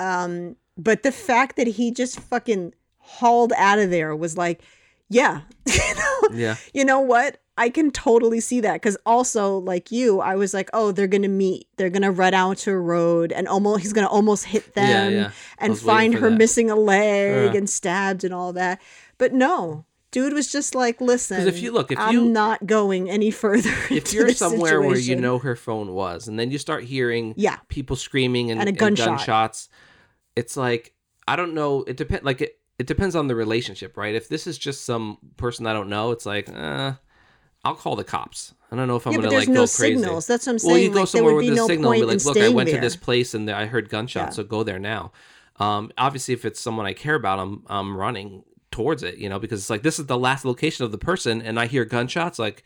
[0.00, 4.62] Um, but the fact that he just fucking hauled out of there was like,
[5.08, 6.56] yeah, you know, Yeah.
[6.74, 7.38] you know what?
[7.58, 11.28] I can totally see that because also, like you, I was like, oh, they're gonna
[11.28, 11.66] meet.
[11.76, 15.18] They're gonna run out to a road, and almost he's gonna almost hit them Yeah,
[15.24, 15.30] yeah.
[15.58, 16.38] And find her that.
[16.38, 17.58] missing a leg Yeah.
[17.58, 18.80] and stabbed and all that.
[19.18, 23.10] But no, dude was just like, listen, if you- look, if I'm you- not going
[23.10, 23.74] any further.
[23.90, 27.56] If you're somewhere where you know her phone was, and then you start hearing Yeah.
[27.68, 29.06] people screaming and, And and gunshot.
[29.06, 29.68] gunshots,
[30.36, 30.94] it's like
[31.28, 31.84] I don't know.
[31.84, 32.24] It depends.
[32.24, 34.14] Like it, it depends on the relationship, right?
[34.14, 36.94] If this is just some person I don't know, it's like, uh,
[37.64, 38.54] I'll call the cops.
[38.72, 39.94] I don't know if I'm yeah, gonna like no go crazy.
[39.96, 40.26] signals.
[40.26, 40.72] That's what I'm saying.
[40.72, 42.48] Well, you go like, there somewhere with the no signal and be like, look, I
[42.48, 42.80] went there.
[42.80, 44.42] to this place and I heard gunshots, Yeah.
[44.42, 45.12] so go there now.
[45.56, 49.38] Um, obviously, if it's someone I care about, I'm I'm running towards it, you know,
[49.38, 52.38] because it's like this is the last location of the person, and I hear gunshots,
[52.38, 52.62] like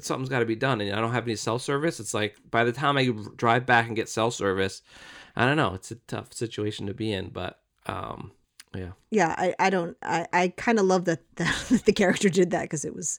[0.00, 2.00] something's got to be done, and I don't have any cell service.
[2.00, 4.82] It's like by the time I drive back and get cell service,
[5.38, 5.72] I don't know.
[5.74, 8.32] It's a tough situation to be in, but um,
[8.74, 9.96] yeah, Yeah, I, I don't.
[10.02, 13.18] I, I kind of love that, that the character did that because it was.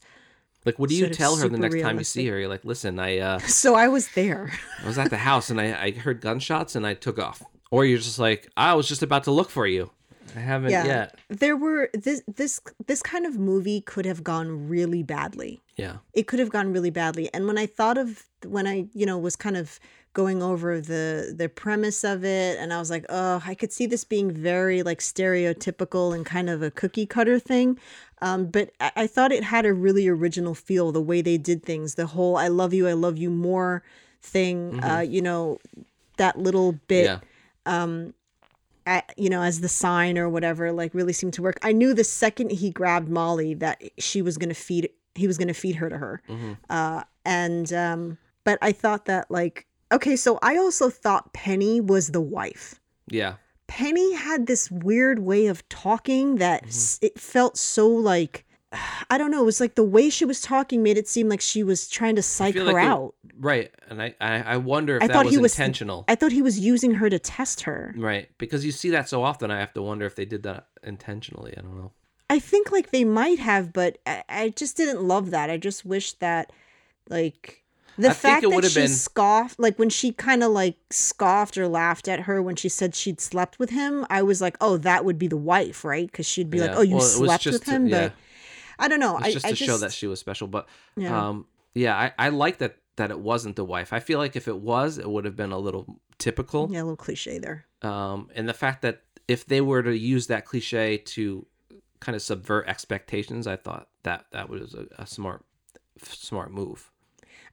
[0.65, 2.37] like what do you tell her the next time you see her?
[2.37, 4.51] You're like, listen, I uh, So I was there.
[4.83, 7.41] I was at the house and I, I heard gunshots and I took off.
[7.71, 9.89] Or you're just like, I was just about to look for you.
[10.35, 10.85] I haven't Yeah.
[10.85, 11.15] yet.
[11.29, 15.61] There were this this this kind of movie could have gone really badly.
[15.77, 15.97] Yeah.
[16.13, 17.33] It could have gone really badly.
[17.33, 19.79] And when I thought of when I, you know, was kind of
[20.21, 23.87] going over the the premise of it and I was like, "Oh, I could see
[23.87, 27.79] this being very like stereotypical and kind of a cookie cutter thing."
[28.21, 31.63] Um, but I, I thought it had a really original feel the way they did
[31.63, 31.95] things.
[31.95, 33.81] The whole "I love you, I love you more"
[34.21, 35.59] thing, uh, you know,
[36.17, 37.19] that little bit Yeah.
[38.87, 41.57] a you know, as the sign or whatever, like really seemed to work.
[41.61, 45.53] I knew the second he grabbed Molly that she was gonna feed he was gonna
[45.53, 46.21] feed her to her.
[46.69, 52.09] Uh, and um, but I thought that like okay, so I also thought Penny was
[52.09, 52.79] the wife.
[53.07, 53.35] Yeah.
[53.67, 56.69] Penny had this weird way of talking that mm-hmm.
[56.69, 58.45] s it felt so like
[59.09, 59.41] I don't know.
[59.41, 62.15] It was like the way she was talking made it seem like she was trying
[62.17, 63.15] to psych her like it- out.
[63.39, 63.71] Right.
[63.89, 66.05] And I, I, I wonder if I that thought was he was intentional.
[66.07, 67.95] I thought he was using her to test her.
[67.97, 68.29] right.
[68.37, 71.55] Because you see that so often, I have to wonder if they did that intentionally.
[71.57, 71.91] I don't know.
[72.29, 75.49] I think like they might have, but I, I just didn't love that.
[75.49, 76.51] I just wish that
[77.09, 77.63] like
[78.01, 81.67] the I fact that she been- scoffed, like when she kind of like scoffed or
[81.67, 85.03] laughed at her when she said she'd slept with him, I was like, oh, that
[85.05, 86.05] would be the wife, right?
[86.09, 88.07] Because she'd be like, oh, you Well, slept with to- him, yeah.
[88.07, 88.13] but
[88.79, 89.17] I don't know.
[89.17, 90.47] I just I to just show that she was special.
[90.47, 91.27] But Yeah.
[91.29, 93.93] um, yeah, I, I like that that it wasn't the wife.
[93.93, 96.67] I feel like if it was, it would have been a little typical.
[96.71, 97.65] yeah, a little cliche there.
[97.81, 101.45] um, and the fact that if they were to use that cliche to
[102.01, 105.43] kind of subvert expectations, I thought that that was a, a smart,
[106.03, 106.91] smart move.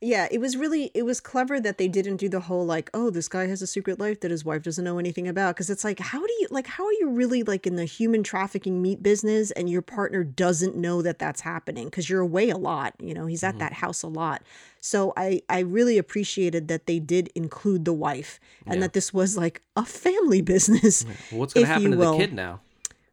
[0.01, 3.11] Yeah, it was really it was clever that they didn't do the whole like, oh,
[3.11, 5.85] this guy has a secret life that his wife doesn't know anything about because it's
[5.85, 9.03] like how do you like how are you really like in the human trafficking meat
[9.03, 13.15] business and your partner doesn't know that that's happening because you're away a lot, you
[13.15, 14.43] know, he's at that house a lot.
[14.81, 18.81] So I I really appreciated that they did include the wife and Yeah.
[18.83, 21.05] that this was like a family business.
[21.05, 22.13] Well, what's going to happen to will.
[22.19, 22.61] the kid now?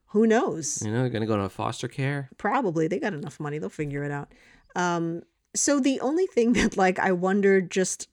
[0.07, 0.83] Who knows?
[0.85, 2.29] You know, they're going to go to foster care.
[2.37, 4.31] probably they got enough money they'll figure it out
[4.75, 5.21] um
[5.55, 8.07] so the only thing that like i wondered just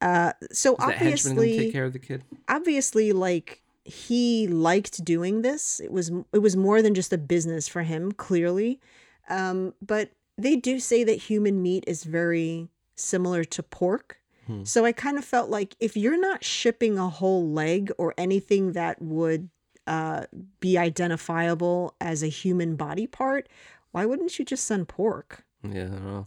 [0.00, 2.22] uh so Is obviously take care of the kid?
[2.48, 7.68] obviously like he liked doing this it was it was more than just a business
[7.68, 8.80] for him clearly
[9.28, 14.62] um but they do say that human meat is very similar to pork Hmm.
[14.62, 18.72] so i kind of felt like if you're not shipping a whole leg or anything
[18.72, 19.48] that would
[19.86, 20.24] uh,
[20.60, 23.48] be identifiable as a human body part
[23.92, 26.26] why wouldn't you just send pork Yeah, I don't know.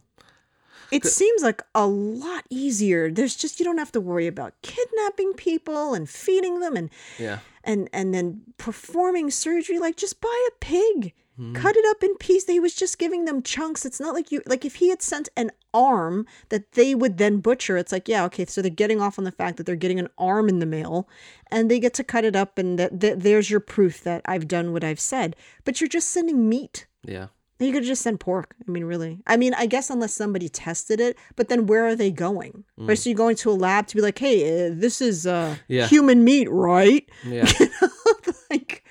[0.92, 5.34] It seems like a lot easier there's just you don't have to worry about kidnapping
[5.34, 7.40] people and feeding them and Yeah.
[7.64, 11.54] and and then performing surgery like just buy a pig hmm.
[11.54, 12.50] cut it up in pieces.
[12.50, 13.86] He was just giving them chunks.
[13.86, 17.38] It's not like you like if he had sent an arm that they would then
[17.38, 17.78] butcher.
[17.78, 20.10] It's like yeah, okay, so they're getting off on the fact that they're getting an
[20.18, 21.08] arm in the mail,
[21.52, 24.48] and they get to cut it up, and that, that there's your proof that I've
[24.48, 25.36] done what I've said.
[25.64, 26.88] But you're just sending meat.
[27.04, 27.28] Yeah.
[27.60, 28.56] You could just send pork.
[28.68, 29.20] I mean, really.
[29.26, 32.64] I mean, I guess unless somebody tested it, but then where are they going?
[32.80, 32.90] Mm.
[32.90, 32.98] Right?
[32.98, 35.88] So you're going to a lab to be like, hey, uh, this is uh, Yeah.
[35.88, 37.10] human meat, right?
[37.26, 37.52] Yeah.
[38.52, 38.84] like,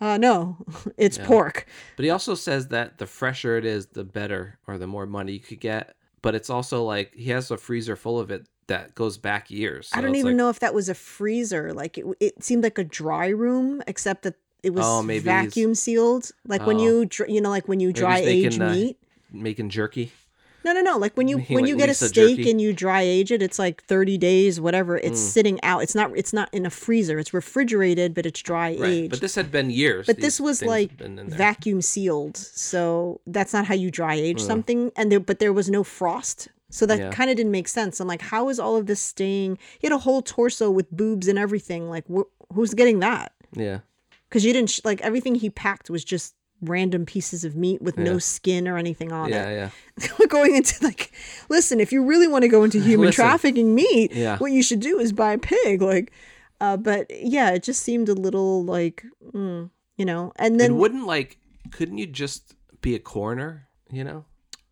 [0.00, 0.56] uh, no,
[0.96, 1.66] it's pork.
[1.96, 5.32] But he also says that the fresher it is, the better or the more money
[5.32, 5.96] you could get.
[6.22, 9.90] But it's also like he has a freezer full of it that goes back years.
[9.92, 11.72] I don't even like- know if that was a freezer.
[11.72, 15.74] Like it, it seemed like a dry room, except that it was Oh, he's- vacuum
[15.74, 16.30] sealed.
[16.46, 16.84] Like when Oh.
[16.84, 18.96] you, dr- you know, like when you dry age making, uh, meat.
[19.32, 20.12] making jerky.
[20.62, 20.98] No, no, no.
[20.98, 22.50] Like when you when like, you get a steak jerky?
[22.50, 24.98] and you dry age it, it's like thirty days, whatever.
[24.98, 25.32] It's Mm.
[25.32, 25.82] sitting out.
[25.82, 26.10] It's not.
[26.14, 27.18] It's not in a freezer.
[27.18, 28.90] It's refrigerated, but it's dry Right.
[28.90, 29.10] aged.
[29.10, 30.04] But this had been years.
[30.06, 31.38] But this was like had been in there.
[31.38, 34.92] vacuum sealed, so that's not how you dry age something.
[34.96, 37.10] And there, but there was no frost, so that Yeah.
[37.10, 37.98] kind of didn't make sense.
[37.98, 39.56] I'm like, how is all of this staying?
[39.78, 41.88] He had a whole torso with boobs and everything.
[41.88, 43.32] Like, wh- who's getting that?
[43.56, 43.78] Yeah.
[44.30, 47.96] Because you didn't sh- like everything he packed was just random pieces of meat with
[47.98, 49.48] no skin or anything on Yeah.
[49.48, 49.70] it.
[49.98, 50.08] Yeah.
[50.18, 51.10] We're going into like,
[51.48, 53.24] listen, if you really want to go into human Listen.
[53.24, 54.38] trafficking meat, Yeah.
[54.38, 55.82] what you should do is buy a pig.
[55.82, 56.12] Like,
[56.60, 59.04] uh, but yeah, it just seemed a little like,
[59.34, 61.38] mm, you know, and then and wouldn't like,
[61.72, 64.24] couldn't you just be a coroner, you know,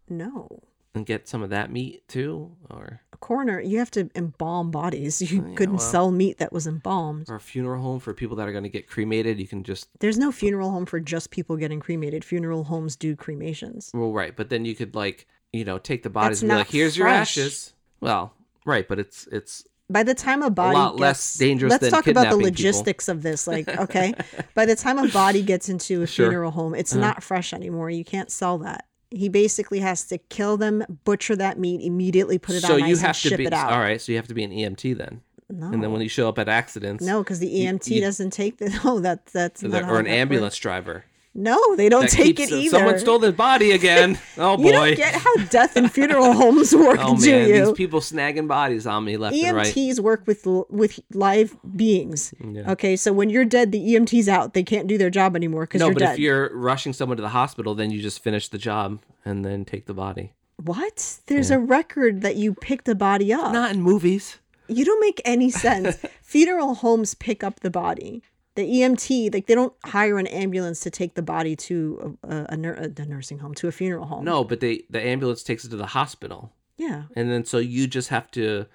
[0.09, 0.63] no.
[0.95, 5.21] and get some of that meat too, or coroner, you have to embalm bodies.
[5.33, 5.85] You yeah, couldn't well.
[5.85, 7.29] sell meat that was embalmed.
[7.29, 9.39] or a funeral home for people that are going to get cremated?
[9.41, 12.25] You can just There's no funeral home for just people getting cremated.
[12.25, 13.91] Funeral homes do cremations.
[13.95, 16.55] well, right, but then you could like, you know, take the bodies That's and be
[16.57, 18.33] like, "Here's your ashes." Well,
[18.65, 22.07] right, but it's it's By the time a body lot gets, less dangerous Let's talk
[22.07, 22.45] about the kidnapping people.
[22.51, 23.47] logistics of this.
[23.47, 24.15] Like, okay,
[24.55, 26.27] by the time a body gets into a Sure.
[26.27, 26.31] Uh-huh.
[26.33, 27.89] funeral home, it's not fresh anymore.
[27.91, 28.85] You can't sell that.
[29.11, 32.87] He basically has to kill them, butcher that meat, immediately put it so on you
[32.87, 33.73] ice and have to ship be it out.
[33.73, 34.01] all right.
[34.01, 36.39] So you have to be an EMT then, No, and then when you show up
[36.39, 38.69] at accidents, no, because the EMT you- doesn't take the.
[38.69, 40.09] No, oh, that that's or the- or an that works.
[40.11, 41.05] ambulance driver.
[41.39, 42.79] No, they don't that take it either.
[42.79, 44.19] Someone stole the body again.
[44.41, 44.67] Oh boy.
[44.67, 47.65] You don't get how death and funeral homes work, oh do man, you?
[47.67, 49.67] these people snagging bodies on me left and right.
[49.67, 52.33] EMTs work with with live beings.
[52.41, 52.71] Yeah.
[52.73, 54.55] Okay, so when you're dead, the EMT's out.
[54.55, 56.13] They can't do their job anymore because No, you're but dead.
[56.15, 59.65] if you're rushing someone to the hospital, then you just finish the job and then
[59.65, 60.33] take the body.
[60.63, 61.19] What?
[61.27, 63.53] There's a record that you picked a body up.
[63.53, 64.39] Not in movies.
[64.69, 65.99] You don't make any sense.
[66.23, 68.23] Funeral homes pick up the body.
[68.59, 72.43] The EMT, like they don't hire an ambulance to take the body to a, a,
[72.51, 74.25] a, a nursing home, to a funeral home.
[74.25, 77.05] No, but they the ambulance takes it to the hospital, Yeah.
[77.15, 78.67] and then so you just have to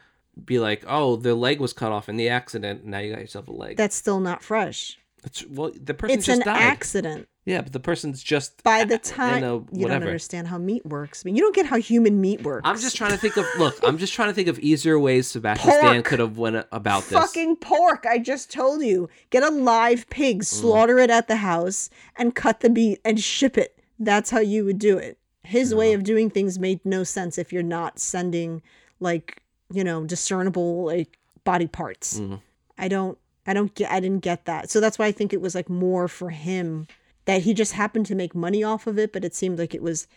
[0.46, 2.86] be like, oh, their leg was cut off in the accident.
[2.86, 3.76] Now you got yourself a leg.
[3.76, 4.98] That's still not fresh.
[5.26, 6.62] It's, well, the person It's just an died.
[6.62, 7.28] accident.
[7.46, 11.24] Yeah, but the person's just By the time a you don't understand how meat works.
[11.24, 12.62] I mean, you don't get how human meat works.
[12.64, 13.78] I'm just trying to think of look.
[13.84, 16.06] I'm just trying to think of easier ways Sebastian Stan Pork.
[16.06, 17.20] could have went about this.
[17.20, 18.06] fucking pork.
[18.10, 19.10] I just told you.
[19.30, 20.46] Get a live pig, Mm.
[20.46, 23.78] slaughter it at the house, and cut the meat and ship it.
[24.00, 25.18] That's how you would do it.
[25.44, 28.62] His way of doing things made no sense if you're not sending
[29.02, 29.42] like
[29.72, 32.20] you know discernible like body parts.
[32.22, 32.40] Mhm.
[32.78, 33.18] I don't.
[33.46, 33.92] I don't get.
[33.92, 34.70] I didn't get that.
[34.70, 36.88] So that's why I think it was like more for him
[37.26, 39.82] that he just happened to make money off of it, but it seemed like it
[39.82, 40.08] was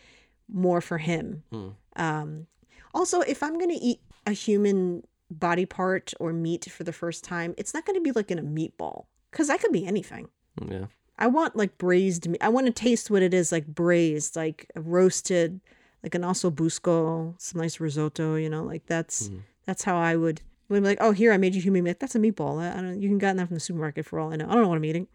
[0.52, 1.42] more for him.
[1.50, 1.68] Hmm.
[1.96, 2.46] Um,
[2.94, 7.54] also, if I'm gonna eat a human body part or meat for the first time,
[7.58, 10.28] it's not gonna be like in a meatball because that could be anything.
[10.66, 10.86] Yeah.
[11.18, 12.42] I want like braised meat.
[12.42, 15.60] I want to taste what it is like braised, like roasted,
[16.02, 18.34] like an osso busco, some nice risotto.
[18.36, 19.40] You know, like that's Mhm.
[19.64, 20.42] that's how I would.
[20.68, 22.00] Would be like, oh, here I made you human meat.
[22.00, 22.60] That's a meatball.
[22.60, 23.00] I, I don't.
[23.00, 24.46] You can get that from the supermarket for all I know.
[24.48, 25.06] I don't know what I'm eating.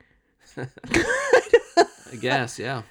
[2.11, 2.59] I guess.
[2.59, 2.81] Yeah.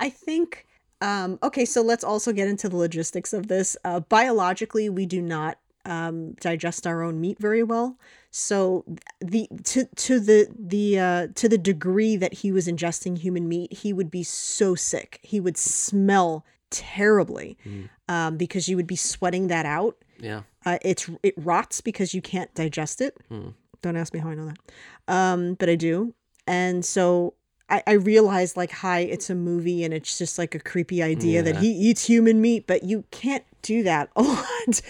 [0.00, 0.66] I think.
[1.00, 3.76] Um, okay, so let's also get into the logistics of this.
[3.84, 7.98] Uh, biologically, we do not um, digest our own meat very well.
[8.30, 8.84] So
[9.20, 13.72] the to to the the uh, to the degree that he was ingesting human meat,
[13.72, 15.20] he would be so sick.
[15.22, 17.88] He would smell terribly Mm.
[18.08, 19.96] um, because you would be sweating that out.
[20.18, 20.42] Yeah.
[20.64, 23.16] Uh, it's it rots because you can't digest it.
[23.28, 23.50] Hmm.
[23.82, 24.58] Don't ask me how I know that,
[25.06, 26.14] um, but I do.
[26.46, 27.34] And so
[27.68, 31.42] I, I realized like, hi, it's a movie, and it's just like a creepy idea
[31.42, 34.80] that he eats human meat, but you can't do that a lot.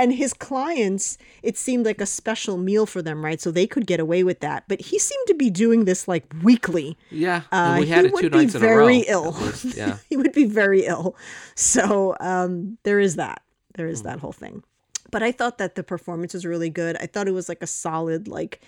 [0.00, 3.40] And his clients, it seemed like a special meal for them, right?
[3.40, 4.62] So they could get away with that.
[4.68, 6.96] But he seemed to be doing this like weekly.
[7.10, 7.42] Yeah.
[7.50, 8.74] Uh, and we he it would two be nights in a row.
[8.76, 9.32] very ill.
[9.32, 9.64] least.
[9.76, 9.98] Yeah.
[10.08, 11.16] he would be very ill.
[11.56, 13.42] So um, there is that.
[13.74, 14.62] there is is that whole thing.
[15.10, 16.96] But I thought that the performance was really good.
[17.00, 18.60] I thought it was like a solid, like,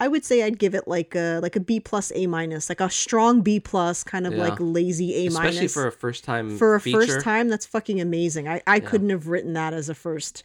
[0.00, 2.80] I would say I'd give it like a like a B plus A minus, like
[2.80, 4.40] a strong B plus, kind of Yeah.
[4.40, 5.54] like lazy A minus.
[5.54, 6.98] Especially for a first time for a feature.
[7.06, 8.48] first time, that's fucking amazing.
[8.48, 10.42] I, I couldn't have written that as a first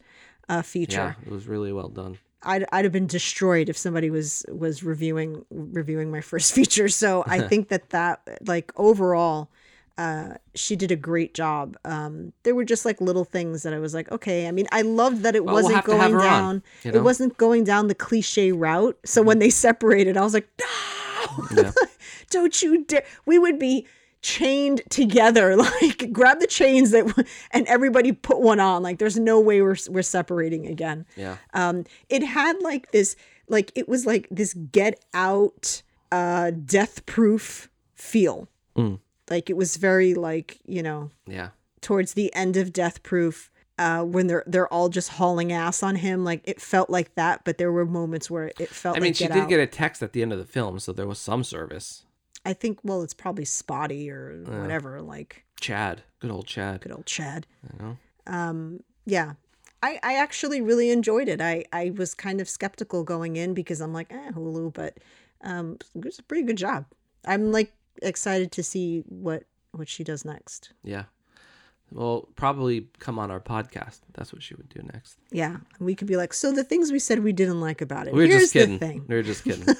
[0.47, 1.15] uh, Yeah, feature.
[1.25, 2.17] it was really well done.
[2.41, 6.87] I'd, I'd have been destroyed if somebody was was reviewing reviewing my first feature.
[6.87, 9.49] So I think that that like overall,
[9.99, 11.75] uh, she did a great job.
[11.83, 14.47] Um, there were just like little things that I was like, okay.
[14.47, 16.55] I mean, I loved that it Well, we'll wasn't have going her on, down.
[16.83, 16.91] you know?
[16.91, 16.97] Mm-hmm.
[16.97, 18.97] It wasn't going down the cliche route.
[19.03, 21.71] So when they separated, I was like, no, Yeah.
[22.29, 23.03] don't you dare.
[23.25, 23.87] We would be
[24.21, 27.05] chained together like grab the chains that
[27.51, 31.37] and everybody put one on like there's no way we're we're separating again Yeah.
[31.53, 33.15] um it had like this
[33.47, 35.81] like it was like this get out
[36.11, 38.99] uh death proof feel Mm.
[39.29, 41.49] Like it was very like you know Yeah.
[41.81, 45.95] towards the end of death proof uh when they're they're all just hauling ass on
[45.97, 49.09] him like it felt like that but there were moments where it felt I mean,
[49.11, 49.49] like she did Out.
[49.49, 52.05] get a text at the end of the film, so there was some service.
[52.45, 56.81] i think well it's probably spotty or whatever like Chad, good old Chad.
[56.81, 57.97] good old chad You know?
[58.27, 59.33] um yeah
[59.81, 61.39] I, I actually really enjoyed it.
[61.39, 64.97] I, I was kind of skeptical going in because I'm like, eh, Hulu, but
[65.41, 66.83] um, it's a pretty good job.
[67.23, 70.71] I'm like excited to see what what she does next.
[70.83, 71.03] Yeah.
[71.91, 74.01] Well, probably come on our podcast.
[74.13, 75.17] That's what she would do next.
[75.31, 78.13] Yeah, we could be like, so the things we said we didn't like about it.
[78.13, 78.77] We were Here's just kidding.
[78.77, 79.05] the thing.
[79.07, 79.65] We were just kidding.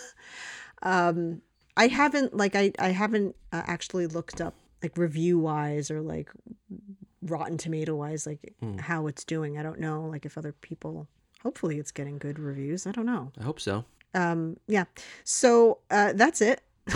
[0.82, 1.42] Um,
[1.76, 6.30] I haven't like I I haven't uh, actually looked up like review wise or like
[7.22, 8.78] Rotten Tomato wise like Hmm.
[8.78, 9.58] how it's doing.
[9.58, 11.08] I don't know like if other people.
[11.44, 12.88] Hopefully, it's getting good reviews.
[12.88, 13.32] I don't know.
[13.40, 13.86] I hope so.
[14.14, 14.86] Um, yeah.
[15.24, 16.62] So uh, that's it.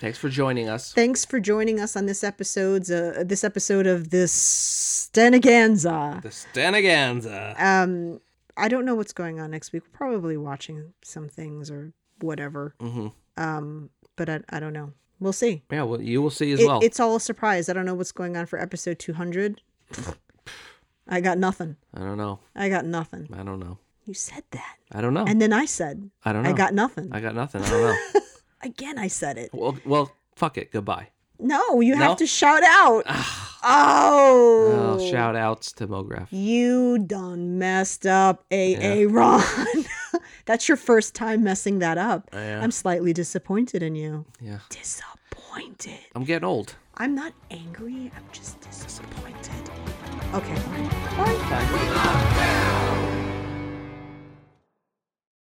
[0.00, 0.92] Thanks for joining us.
[0.94, 4.32] Thanks for joining us on this episode's uh, this episode of this
[5.12, 6.22] Stenaganza.
[6.22, 7.60] The Stanaganza.
[7.60, 8.20] Um,
[8.56, 9.82] I don't know what's going on next week.
[9.84, 12.74] We're probably watching some things or whatever.
[12.80, 14.92] hmm Um, but I, I don't know.
[15.18, 15.62] We'll see.
[15.70, 16.80] Yeah, well, you will see as It- well.
[16.82, 17.68] It's all a surprise.
[17.68, 19.60] I don't know what's going on for episode 200.
[21.06, 21.76] I got nothing.
[21.92, 22.40] I don't know.
[22.56, 23.28] I got nothing.
[23.36, 23.76] I don't know.
[24.06, 24.76] You said that.
[24.92, 25.24] I don't know.
[25.26, 26.50] And then I said, I don't know.
[26.50, 27.10] I got nothing.
[27.12, 27.62] I got nothing.
[27.62, 28.20] I don't know.
[28.62, 29.50] Again, I said it.
[29.52, 30.70] well, well, fuck it.
[30.72, 31.08] Goodbye.
[31.38, 32.02] No, you No?
[32.10, 33.04] have to shout out.
[33.62, 35.10] Oh, Oh.
[35.10, 36.28] shout outs to Mograph.
[36.30, 39.42] You done messed up, AA Ron.
[40.46, 42.28] That's your first time messing that up.
[42.32, 42.60] Yeah.
[42.62, 44.24] I'm slightly disappointed in you.
[44.40, 44.58] Yeah.
[44.68, 45.98] Disappointed.
[46.14, 46.74] I'm getting old.
[46.96, 48.10] I'm not angry.
[48.16, 49.70] I'm just disappointed.
[50.34, 50.88] Okay, fine.
[51.16, 51.34] Bye.
[51.48, 52.56] Bye.